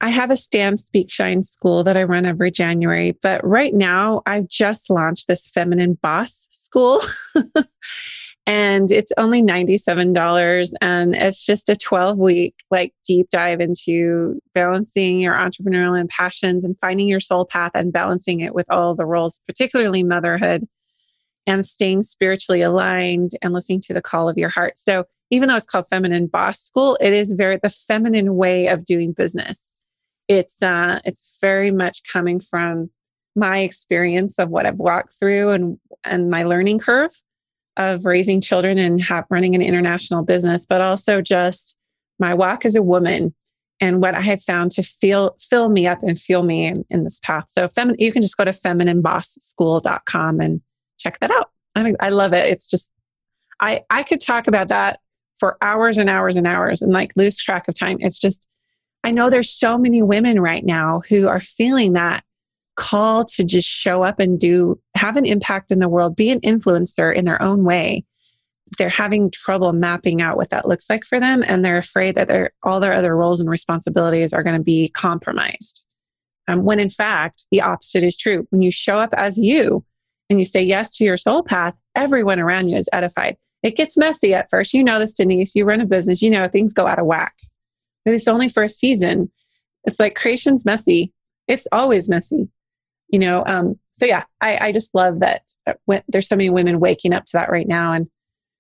I 0.02 0.10
have 0.10 0.32
a 0.32 0.36
Stand 0.36 0.80
Speak 0.80 1.12
Shine 1.12 1.44
school 1.44 1.84
that 1.84 1.98
I 1.98 2.04
run 2.04 2.26
every 2.26 2.50
January, 2.50 3.12
but 3.22 3.46
right 3.46 3.74
now 3.74 4.24
I've 4.26 4.48
just 4.48 4.90
launched 4.90 5.28
this 5.28 5.48
Feminine 5.48 6.00
Boss 6.02 6.48
School. 6.50 7.04
and 8.48 8.92
it's 8.92 9.12
only 9.18 9.44
$97 9.44 10.74
and 10.82 11.16
it's 11.16 11.46
just 11.46 11.70
a 11.70 11.76
12 11.76 12.18
week 12.18 12.56
like 12.72 12.94
deep 13.08 13.30
dive 13.30 13.60
into 13.60 14.40
balancing 14.54 15.20
your 15.20 15.36
entrepreneurial 15.36 16.00
and 16.00 16.10
passions 16.10 16.64
and 16.64 16.80
finding 16.80 17.08
your 17.08 17.20
soul 17.20 17.46
path 17.46 17.72
and 17.76 17.94
balancing 17.94 18.40
it 18.40 18.56
with 18.56 18.66
all 18.72 18.96
the 18.96 19.06
roles, 19.06 19.40
particularly 19.48 20.02
motherhood 20.02 20.68
and 21.48 21.66
staying 21.66 22.04
spiritually 22.04 22.62
aligned 22.62 23.32
and 23.42 23.54
listening 23.54 23.82
to 23.82 23.94
the 23.94 24.02
call 24.02 24.28
of 24.28 24.38
your 24.38 24.50
heart. 24.50 24.78
So 24.80 25.06
even 25.32 25.48
though 25.48 25.56
it's 25.56 25.66
called 25.66 25.88
Feminine 25.90 26.28
Boss 26.28 26.60
School, 26.60 26.98
it 27.02 27.14
is 27.14 27.32
very 27.32 27.60
the 27.62 27.70
feminine 27.70 28.36
way 28.36 28.68
of 28.68 28.86
doing 28.86 29.12
business. 29.12 29.72
It's 30.28 30.62
uh, 30.62 31.00
it's 31.06 31.38
very 31.42 31.72
much 31.72 32.02
coming 32.12 32.40
from 32.40 32.90
my 33.36 33.60
experience 33.60 34.36
of 34.40 34.50
what 34.50 34.66
I've 34.66 34.78
walked 34.78 35.14
through 35.20 35.52
and 35.52 35.80
and 36.04 36.30
my 36.30 36.44
learning 36.44 36.80
curve 36.80 37.12
of 37.78 38.06
raising 38.06 38.40
children 38.40 38.78
and 38.78 39.02
have, 39.02 39.26
running 39.30 39.54
an 39.54 39.62
international 39.62 40.24
business, 40.24 40.66
but 40.66 40.82
also 40.82 41.22
just 41.22 41.76
my 42.20 42.34
walk 42.34 42.66
as 42.66 42.76
a 42.76 42.82
woman 42.82 43.34
and 43.82 44.02
what 44.02 44.16
I 44.16 44.22
have 44.22 44.42
found 44.42 44.72
to 44.72 44.84
feel 44.84 45.36
fill 45.50 45.70
me 45.70 45.86
up 45.86 46.02
and 46.02 46.18
fuel 46.18 46.44
me 46.44 46.66
in, 46.66 46.86
in 46.90 47.04
this 47.04 47.20
path. 47.22 47.46
So 47.50 47.68
fem- 47.68 47.96
you 48.00 48.12
can 48.12 48.22
just 48.22 48.38
go 48.38 48.46
to 48.46 48.54
feminineBossSchool.com 48.54 50.40
and 50.40 50.62
check 51.06 51.20
that 51.20 51.32
out. 51.32 51.52
I, 51.76 51.94
I 52.00 52.10
love 52.10 52.34
it. 52.34 52.48
It's 52.48 52.68
just, 52.68 52.92
I, 53.60 53.82
I 53.90 54.04
could 54.04 54.22
talk 54.22 54.48
about 54.48 54.70
that 54.70 55.00
for 55.40 55.58
hours 55.62 55.98
and 55.98 56.10
hours 56.10 56.36
and 56.36 56.48
hours 56.48 56.82
and 56.82 56.92
like 56.92 57.12
lose 57.16 57.38
track 57.38 57.68
of 57.68 57.78
time. 57.78 57.98
It's 58.00 58.20
just, 58.20 58.48
I 59.04 59.12
know 59.12 59.30
there's 59.30 59.52
so 59.52 59.78
many 59.78 60.02
women 60.02 60.40
right 60.40 60.66
now 60.66 61.02
who 61.08 61.28
are 61.28 61.42
feeling 61.42 61.94
that 61.94 62.24
call 62.76 63.24
to 63.26 63.44
just 63.44 63.68
show 63.68 64.04
up 64.04 64.20
and 64.20 64.40
do, 64.40 64.80
have 64.96 65.16
an 65.16 65.26
impact 65.26 65.72
in 65.72 65.80
the 65.80 65.90
world, 65.90 66.16
be 66.16 66.32
an 66.32 66.42
influencer 66.42 67.16
in 67.16 67.26
their 67.26 67.42
own 67.42 67.64
way. 67.64 68.04
They're 68.80 68.90
having 68.90 69.30
trouble 69.30 69.72
mapping 69.74 70.22
out 70.22 70.38
what 70.38 70.50
that 70.50 70.68
looks 70.68 70.90
like 70.90 71.06
for 71.06 71.20
them, 71.20 71.44
and 71.46 71.64
they're 71.64 71.78
afraid 71.78 72.16
that 72.16 72.28
their 72.28 72.52
all 72.64 72.80
their 72.80 72.94
other 72.94 73.16
roles 73.16 73.40
and 73.40 73.48
responsibilities 73.48 74.34
are 74.34 74.42
going 74.42 74.58
to 74.58 74.64
be 74.64 74.90
compromised. 74.90 75.86
Um, 76.48 76.64
when 76.64 76.80
in 76.80 76.90
fact, 76.90 77.46
the 77.52 77.62
opposite 77.62 78.04
is 78.04 78.18
true. 78.18 78.48
When 78.50 78.64
you 78.64 78.72
show 78.72 78.98
up 78.98 79.14
as 79.14 79.38
you, 79.38 79.86
and 80.30 80.40
you 80.40 80.46
say 80.46 80.62
yes 80.62 80.96
to 80.98 81.04
your 81.04 81.18
soul 81.18 81.44
path, 81.44 81.76
everyone 81.96 82.40
around 82.40 82.70
you 82.70 82.78
is 82.78 82.90
edified. 82.94 83.38
It 83.64 83.76
gets 83.76 83.98
messy 83.98 84.34
at 84.34 84.50
first. 84.50 84.74
You 84.74 84.84
know 84.84 85.00
this, 85.00 85.14
Denise. 85.14 85.56
You 85.56 85.66
run 85.66 85.82
a 85.82 85.86
business, 85.86 86.22
you 86.22 86.30
know 86.30 86.48
things 86.48 86.74
go 86.74 86.88
out 86.88 87.00
of 87.00 87.06
whack. 87.06 87.36
But 88.04 88.14
it's 88.14 88.28
only 88.28 88.50
for 88.50 88.64
a 88.64 88.70
season. 88.70 89.32
It's 89.86 90.00
like 90.00 90.16
creation's 90.16 90.66
messy. 90.66 91.12
It's 91.48 91.68
always 91.72 92.10
messy. 92.10 92.48
You 93.10 93.20
know, 93.20 93.44
um, 93.46 93.80
so 93.94 94.06
yeah, 94.06 94.24
I, 94.42 94.68
I 94.68 94.72
just 94.72 94.94
love 94.94 95.20
that 95.20 95.44
uh, 95.68 95.74
when, 95.86 96.04
there's 96.08 96.28
so 96.28 96.36
many 96.36 96.50
women 96.50 96.80
waking 96.80 97.14
up 97.14 97.26
to 97.26 97.32
that 97.34 97.50
right 97.50 97.68
now. 97.68 97.94
And 97.94 98.08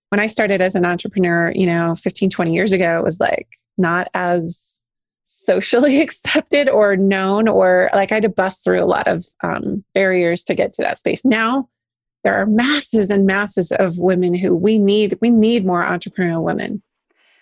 when 0.09 0.19
I 0.19 0.27
started 0.27 0.61
as 0.61 0.75
an 0.75 0.85
entrepreneur, 0.85 1.51
you 1.53 1.65
know, 1.65 1.95
15, 1.95 2.29
20 2.29 2.53
years 2.53 2.71
ago, 2.71 2.99
it 2.99 3.03
was 3.03 3.19
like, 3.19 3.47
not 3.77 4.07
as 4.13 4.59
socially 5.45 6.01
accepted 6.01 6.69
or 6.69 6.95
known, 6.95 7.47
or 7.47 7.89
like 7.93 8.11
I 8.11 8.15
had 8.15 8.23
to 8.23 8.29
bust 8.29 8.63
through 8.63 8.83
a 8.83 8.85
lot 8.85 9.07
of 9.07 9.25
um, 9.43 9.83
barriers 9.93 10.43
to 10.43 10.55
get 10.55 10.73
to 10.73 10.81
that 10.81 10.99
space. 10.99 11.23
Now 11.23 11.69
there 12.23 12.35
are 12.35 12.47
masses 12.47 13.11
and 13.11 13.27
masses 13.27 13.71
of 13.73 13.99
women 13.99 14.33
who 14.33 14.55
we 14.55 14.79
need, 14.79 15.17
we 15.21 15.29
need 15.29 15.65
more 15.65 15.83
entrepreneurial 15.83 16.43
women. 16.43 16.81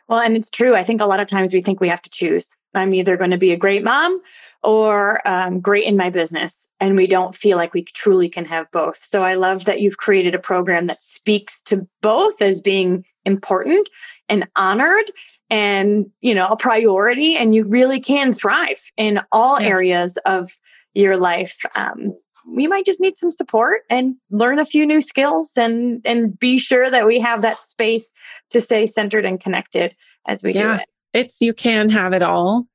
Well, 0.10 0.20
and 0.20 0.36
it's 0.36 0.50
true. 0.50 0.76
I 0.76 0.84
think 0.84 1.00
a 1.00 1.06
lot 1.06 1.22
of 1.22 1.28
times 1.28 1.54
we 1.54 1.62
think 1.62 1.80
we 1.80 1.88
have 1.88 2.02
to 2.02 2.10
choose. 2.10 2.54
I'm 2.76 2.94
either 2.94 3.16
going 3.16 3.32
to 3.32 3.38
be 3.38 3.52
a 3.52 3.58
great 3.58 3.84
mom 3.84 4.20
or 4.62 5.26
um, 5.26 5.62
great 5.62 5.86
in 5.86 5.96
my 5.96 6.10
business. 6.10 6.68
And 6.80 6.98
we 6.98 7.08
don't 7.08 7.36
feel 7.36 7.56
like 7.56 7.74
we 7.74 7.84
truly 7.84 8.28
can 8.28 8.46
have 8.46 8.70
both. 8.72 9.00
So 9.06 9.24
I 9.24 9.36
love 9.36 9.66
that 9.66 9.80
you've 9.80 9.98
created 9.98 10.36
a 10.36 10.40
program 10.40 10.88
that 10.88 11.02
speaks 11.02 11.62
to 11.64 11.88
both 12.02 12.42
as 12.42 12.60
being 12.60 13.06
important 13.26 13.88
and 14.28 14.48
honored 14.56 15.12
and 15.54 16.08
you 16.22 16.34
know 16.34 16.48
a 16.48 16.58
priority 16.58 17.36
and 17.36 17.54
you 17.54 17.64
really 17.64 18.00
can 18.00 18.34
thrive 18.34 18.82
in 18.98 19.20
all 19.32 19.62
yeah. 19.62 19.68
areas 19.68 20.18
of 20.26 20.50
your 20.96 21.16
life. 21.16 21.60
Um, 21.76 22.18
we 22.48 22.66
might 22.66 22.86
just 22.86 23.00
need 23.00 23.18
some 23.18 23.30
support 23.30 23.82
and 23.88 24.16
learn 24.32 24.58
a 24.58 24.66
few 24.66 24.84
new 24.84 25.00
skills 25.00 25.52
and 25.56 26.02
and 26.06 26.38
be 26.38 26.58
sure 26.58 26.90
that 26.90 27.06
we 27.06 27.20
have 27.20 27.44
that 27.44 27.64
space 27.68 28.12
to 28.50 28.60
stay 28.60 28.88
centered 28.88 29.26
and 29.26 29.40
connected 29.40 29.96
as 30.28 30.42
we 30.42 30.56
yeah, 30.56 30.62
do 30.62 30.82
it. 30.82 30.90
It's 31.14 31.40
you 31.40 31.54
can 31.54 31.88
have 31.90 32.14
it 32.14 32.24
all. 32.24 32.66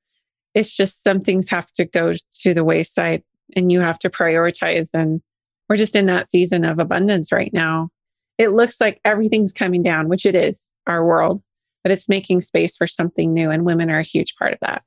It's 0.54 0.74
just 0.74 1.02
some 1.02 1.20
things 1.20 1.48
have 1.48 1.70
to 1.72 1.84
go 1.84 2.14
to 2.42 2.54
the 2.54 2.64
wayside 2.64 3.24
and 3.56 3.72
you 3.72 3.80
have 3.80 3.98
to 4.00 4.08
prioritize 4.08 4.88
and 4.94 5.20
we're 5.68 5.76
just 5.76 5.96
in 5.96 6.06
that 6.06 6.28
season 6.28 6.64
of 6.64 6.78
abundance 6.78 7.32
right 7.32 7.52
now. 7.52 7.90
It 8.38 8.50
looks 8.50 8.80
like 8.80 9.00
everything's 9.04 9.52
coming 9.52 9.82
down 9.82 10.08
which 10.08 10.24
it 10.24 10.36
is 10.36 10.72
our 10.86 11.04
world 11.04 11.42
but 11.88 11.96
it's 11.96 12.08
making 12.08 12.42
space 12.42 12.76
for 12.76 12.86
something 12.86 13.32
new. 13.32 13.50
And 13.50 13.64
women 13.64 13.90
are 13.90 13.98
a 13.98 14.02
huge 14.02 14.36
part 14.36 14.52
of 14.52 14.58
that. 14.60 14.82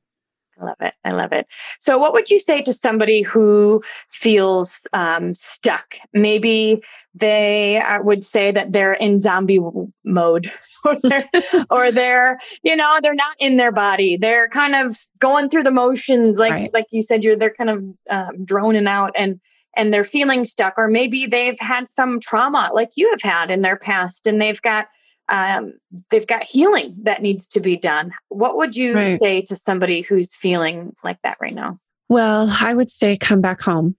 I 0.60 0.66
love 0.66 0.78
it. 0.82 0.94
I 1.04 1.12
love 1.14 1.34
it. 1.34 1.48
So, 1.80 1.98
what 1.98 2.14
would 2.14 2.30
you 2.30 2.38
say 2.38 2.62
to 2.62 2.72
somebody 2.72 3.24
who 3.24 3.82
feels 4.12 4.86
um, 4.94 5.34
stuck? 5.34 5.96
Maybe 6.14 6.84
they 7.16 7.78
uh, 7.80 8.04
would 8.04 8.24
say 8.24 8.52
that 8.52 8.72
they're 8.72 8.94
in 8.94 9.20
zombie 9.20 9.60
mode, 10.04 10.52
or, 10.86 10.98
they're, 11.02 11.28
or 11.72 11.92
they're, 11.92 12.38
you 12.62 12.76
know, 12.76 13.00
they're 13.02 13.16
not 13.16 13.36
in 13.40 13.58
their 13.58 13.72
body. 13.72 14.18
They're 14.18 14.50
kind 14.50 14.76
of 14.76 15.00
going 15.18 15.50
through 15.50 15.64
the 15.64 15.72
motions, 15.72 16.38
like 16.38 16.52
right. 16.52 16.74
like 16.76 16.86
you 16.92 17.02
said. 17.02 17.24
You're 17.24 17.36
they're 17.36 17.56
kind 17.56 17.72
of 17.72 17.84
um, 18.12 18.46
droning 18.46 18.86
out, 18.86 19.14
and 19.18 19.40
and 19.76 19.92
they're 19.92 20.04
feeling 20.04 20.46
stuck. 20.46 20.76
Or 20.78 20.88
maybe 20.88 21.26
they've 21.26 21.60
had 21.60 21.88
some 21.88 22.20
trauma, 22.20 22.70
like 22.76 22.92
you 22.96 23.10
have 23.10 23.22
had 23.24 23.50
in 23.50 23.64
their 23.64 23.78
past, 23.78 24.28
and 24.28 24.40
they've 24.40 24.62
got 24.62 24.90
um, 25.30 25.74
they've 26.10 26.28
got 26.28 26.44
healing 26.44 26.94
that 27.04 27.22
needs 27.22 27.48
to 27.50 27.60
be 27.60 27.78
done. 27.78 28.14
What 28.30 28.58
would 28.58 28.76
you 28.76 28.94
right. 28.94 29.20
say 29.20 29.42
to 29.44 29.56
somebody 29.56 30.02
who's 30.02 30.36
feeling 30.36 30.94
like 31.04 31.22
that 31.24 31.38
right 31.42 31.54
now? 31.54 31.80
Well, 32.10 32.50
I 32.60 32.74
would 32.74 32.90
say 32.90 33.18
come 33.18 33.42
back 33.42 33.62
home, 33.62 33.96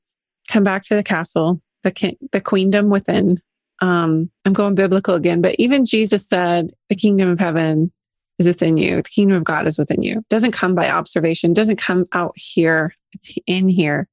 come 0.49 0.65
back 0.65 0.83
to 0.85 0.95
the 0.95 1.03
castle, 1.03 1.61
the 1.83 1.91
ki- 1.91 2.19
the 2.33 2.41
queendom 2.41 2.91
within. 2.91 3.39
Um, 3.81 4.31
I'm 4.45 4.53
going 4.53 4.75
biblical 4.75 5.15
again, 5.15 5.41
but 5.41 5.57
even 5.59 5.85
Jesus 5.85 6.29
said, 6.29 6.73
"The 6.89 6.95
kingdom 6.95 7.31
of 7.31 7.41
heaven 7.41 7.91
is 8.39 8.47
within 8.47 8.77
you. 8.77 8.97
The 8.97 9.09
kingdom 9.09 9.37
of 9.39 9.45
God 9.45 9.67
is 9.67 9.79
within 9.79 10.03
you." 10.03 10.19
It 10.19 10.29
doesn't 10.29 10.53
come 10.53 10.75
by 10.75 10.91
observation. 10.91 11.53
It 11.53 11.57
Doesn't 11.57 11.77
come 11.77 12.05
out 12.13 12.35
here. 12.37 12.95
It's 13.15 13.35
in 13.47 13.69
here. 13.69 14.09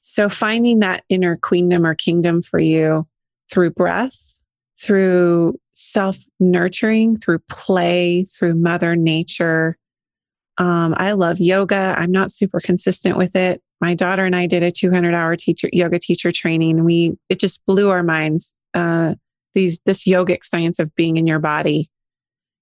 So 0.00 0.28
finding 0.28 0.80
that 0.80 1.04
inner 1.08 1.36
queendom 1.36 1.86
or 1.86 1.94
kingdom 1.94 2.42
for 2.42 2.58
you 2.58 3.06
through 3.50 3.70
breath, 3.70 4.16
through 4.78 5.58
self 5.74 6.16
nurturing, 6.40 7.16
through 7.18 7.40
play, 7.50 8.24
through 8.24 8.54
Mother 8.54 8.96
Nature. 8.96 9.76
Um, 10.56 10.94
I 10.96 11.12
love 11.12 11.38
yoga. 11.38 11.94
I'm 11.98 12.12
not 12.12 12.30
super 12.30 12.60
consistent 12.60 13.18
with 13.18 13.36
it. 13.36 13.60
My 13.80 13.94
daughter 13.94 14.24
and 14.24 14.36
I 14.36 14.46
did 14.46 14.62
a 14.62 14.70
200 14.70 15.12
hour 15.14 15.36
teacher 15.36 15.68
yoga 15.72 15.98
teacher 15.98 16.32
training. 16.32 16.84
We 16.84 17.18
it 17.28 17.38
just 17.38 17.64
blew 17.66 17.90
our 17.90 18.02
minds. 18.02 18.54
Uh, 18.72 19.14
these 19.54 19.78
this 19.84 20.04
yogic 20.04 20.44
science 20.44 20.78
of 20.78 20.94
being 20.94 21.16
in 21.16 21.26
your 21.26 21.38
body, 21.38 21.90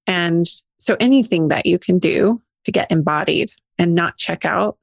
and 0.06 0.46
so 0.78 0.96
anything 0.98 1.48
that 1.48 1.66
you 1.66 1.78
can 1.78 1.98
do 1.98 2.42
to 2.64 2.72
get 2.72 2.90
embodied 2.90 3.52
and 3.78 3.94
not 3.94 4.16
check 4.16 4.44
out 4.44 4.78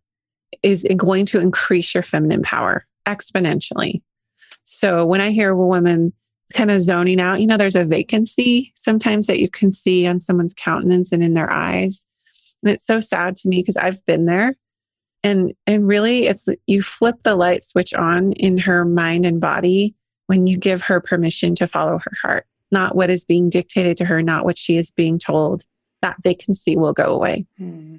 is 0.63 0.85
going 0.95 1.25
to 1.27 1.39
increase 1.39 1.93
your 1.93 2.03
feminine 2.03 2.41
power 2.41 2.85
exponentially. 3.07 4.01
So 4.65 5.05
when 5.05 5.21
I 5.21 5.31
hear 5.31 5.49
a 5.49 5.57
woman 5.57 6.13
kind 6.53 6.71
of 6.71 6.81
zoning 6.81 7.19
out. 7.19 7.41
You 7.41 7.47
know, 7.47 7.57
there's 7.57 7.75
a 7.75 7.85
vacancy 7.85 8.73
sometimes 8.75 9.27
that 9.27 9.39
you 9.39 9.49
can 9.49 9.71
see 9.71 10.05
on 10.07 10.19
someone's 10.19 10.53
countenance 10.53 11.11
and 11.11 11.23
in 11.23 11.33
their 11.33 11.49
eyes. 11.49 12.03
And 12.63 12.71
it's 12.71 12.85
so 12.85 12.99
sad 12.99 13.35
to 13.37 13.47
me 13.47 13.61
because 13.61 13.77
I've 13.77 14.03
been 14.05 14.25
there. 14.25 14.55
And 15.23 15.53
and 15.67 15.87
really 15.87 16.27
it's 16.27 16.45
you 16.65 16.81
flip 16.81 17.23
the 17.23 17.35
light 17.35 17.65
switch 17.65 17.93
on 17.93 18.31
in 18.33 18.57
her 18.59 18.85
mind 18.85 19.25
and 19.25 19.41
body 19.41 19.93
when 20.27 20.47
you 20.47 20.57
give 20.57 20.81
her 20.83 21.01
permission 21.01 21.55
to 21.55 21.67
follow 21.67 21.97
her 21.97 22.11
heart, 22.21 22.47
not 22.71 22.95
what 22.95 23.09
is 23.09 23.25
being 23.25 23.49
dictated 23.49 23.97
to 23.97 24.05
her, 24.05 24.21
not 24.21 24.45
what 24.45 24.57
she 24.57 24.77
is 24.77 24.91
being 24.91 25.19
told. 25.19 25.65
That 26.01 26.17
vacancy 26.23 26.77
will 26.77 26.93
go 26.93 27.05
away. 27.05 27.45
Hmm. 27.57 27.97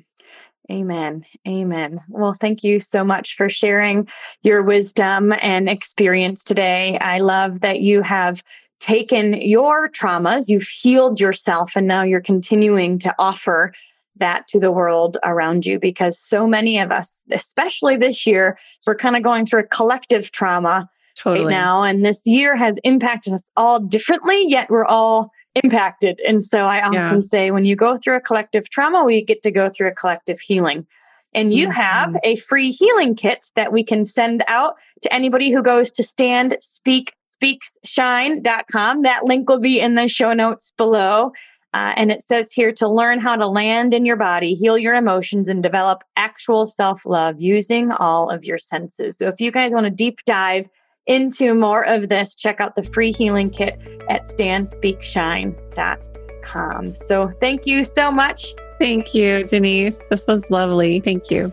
Amen. 0.70 1.25
Amen. 1.49 2.01
Well, 2.09 2.35
thank 2.35 2.62
you 2.62 2.79
so 2.79 3.03
much 3.03 3.37
for 3.37 3.49
sharing 3.49 4.09
your 4.42 4.62
wisdom 4.62 5.33
and 5.40 5.68
experience 5.68 6.44
today. 6.44 6.96
I 6.99 7.18
love 7.18 7.61
that 7.61 7.81
you 7.81 8.03
have 8.03 8.42
taken 8.79 9.35
your 9.35 9.88
traumas, 9.90 10.49
you've 10.49 10.68
healed 10.68 11.20
yourself, 11.20 11.73
and 11.77 11.87
now 11.87 12.03
you're 12.03 12.20
continuing 12.20 12.99
to 13.01 13.14
offer 13.18 13.73
that 14.16 14.49
to 14.49 14.61
the 14.61 14.70
world 14.70 15.16
around 15.25 15.66
you 15.66 15.79
because 15.79 16.18
so 16.18 16.46
many 16.46 16.79
of 16.79 16.90
us, 16.90 17.25
especially 17.31 17.96
this 17.96 18.27
year, 18.27 18.59
we're 18.87 18.94
kind 18.94 19.16
of 19.16 19.23
going 19.23 19.46
through 19.46 19.61
a 19.61 19.66
collective 19.66 20.31
trauma 20.31 20.88
totally. 21.16 21.46
right 21.46 21.51
now. 21.51 21.83
And 21.83 22.05
this 22.05 22.23
year 22.27 22.57
has 22.57 22.79
impacted 22.85 23.33
us 23.33 23.51
all 23.57 23.81
differently, 23.81 24.44
yet 24.49 24.70
we're 24.70 24.85
all 24.85 25.31
impacted. 25.55 26.21
And 26.27 26.43
so 26.45 26.67
I 26.67 26.83
often 26.83 27.17
yeah. 27.17 27.21
say 27.21 27.51
when 27.51 27.65
you 27.65 27.77
go 27.77 27.97
through 27.97 28.17
a 28.17 28.21
collective 28.21 28.69
trauma, 28.71 29.05
we 29.05 29.23
get 29.23 29.43
to 29.43 29.51
go 29.51 29.69
through 29.69 29.89
a 29.89 29.95
collective 29.95 30.41
healing. 30.41 30.87
And 31.33 31.53
you 31.53 31.69
mm-hmm. 31.69 31.81
have 31.81 32.17
a 32.25 32.37
free 32.37 32.71
healing 32.71 33.15
kit 33.15 33.47
that 33.55 33.73
we 33.73 33.85
can 33.85 34.05
send 34.05 34.43
out 34.49 34.75
to 35.03 35.13
anybody 35.13 35.51
who 35.51 35.63
goes 35.63 35.93
to 35.93 36.03
stand 36.03 36.57
speak 36.61 37.15
speakshine.com. 37.27 39.03
That 39.03 39.25
link 39.25 39.49
will 39.49 39.61
be 39.61 39.81
in 39.81 39.95
the 39.95 40.09
show 40.09 40.33
notes 40.33 40.73
below. 40.77 41.33
Uh, 41.73 41.93
and 41.97 42.11
it 42.11 42.21
says 42.21 42.51
here 42.51 42.73
to 42.73 42.89
learn 42.89 43.21
how 43.21 43.37
to 43.37 43.47
land 43.47 43.95
in 43.95 44.05
your 44.05 44.17
body, 44.17 44.55
heal 44.55 44.77
your 44.77 44.95
emotions, 44.95 45.47
and 45.47 45.63
develop 45.63 46.03
actual 46.17 46.67
self 46.67 47.07
love 47.07 47.41
using 47.41 47.93
all 47.93 48.29
of 48.29 48.45
your 48.45 48.59
senses. 48.59 49.17
So, 49.17 49.29
if 49.29 49.41
you 49.41 49.53
guys 49.53 49.73
want 49.73 49.85
to 49.85 49.91
deep 49.91 50.19
dive 50.27 50.67
into 51.07 51.55
more 51.55 51.87
of 51.87 52.09
this, 52.09 52.35
check 52.35 52.61
out 52.61 52.75
the 52.75 52.83
free 52.83 53.13
healing 53.13 53.51
kit 53.51 53.81
at 54.09 54.25
standspeakshine.com. 54.25 56.95
So 56.95 57.33
thank 57.41 57.67
you 57.67 57.85
so 57.85 58.11
much. 58.11 58.55
Thank 58.79 59.15
you, 59.15 59.45
Denise. 59.45 60.01
This 60.09 60.27
was 60.27 60.51
lovely. 60.51 61.01
Thank 61.01 61.31
you. 61.31 61.53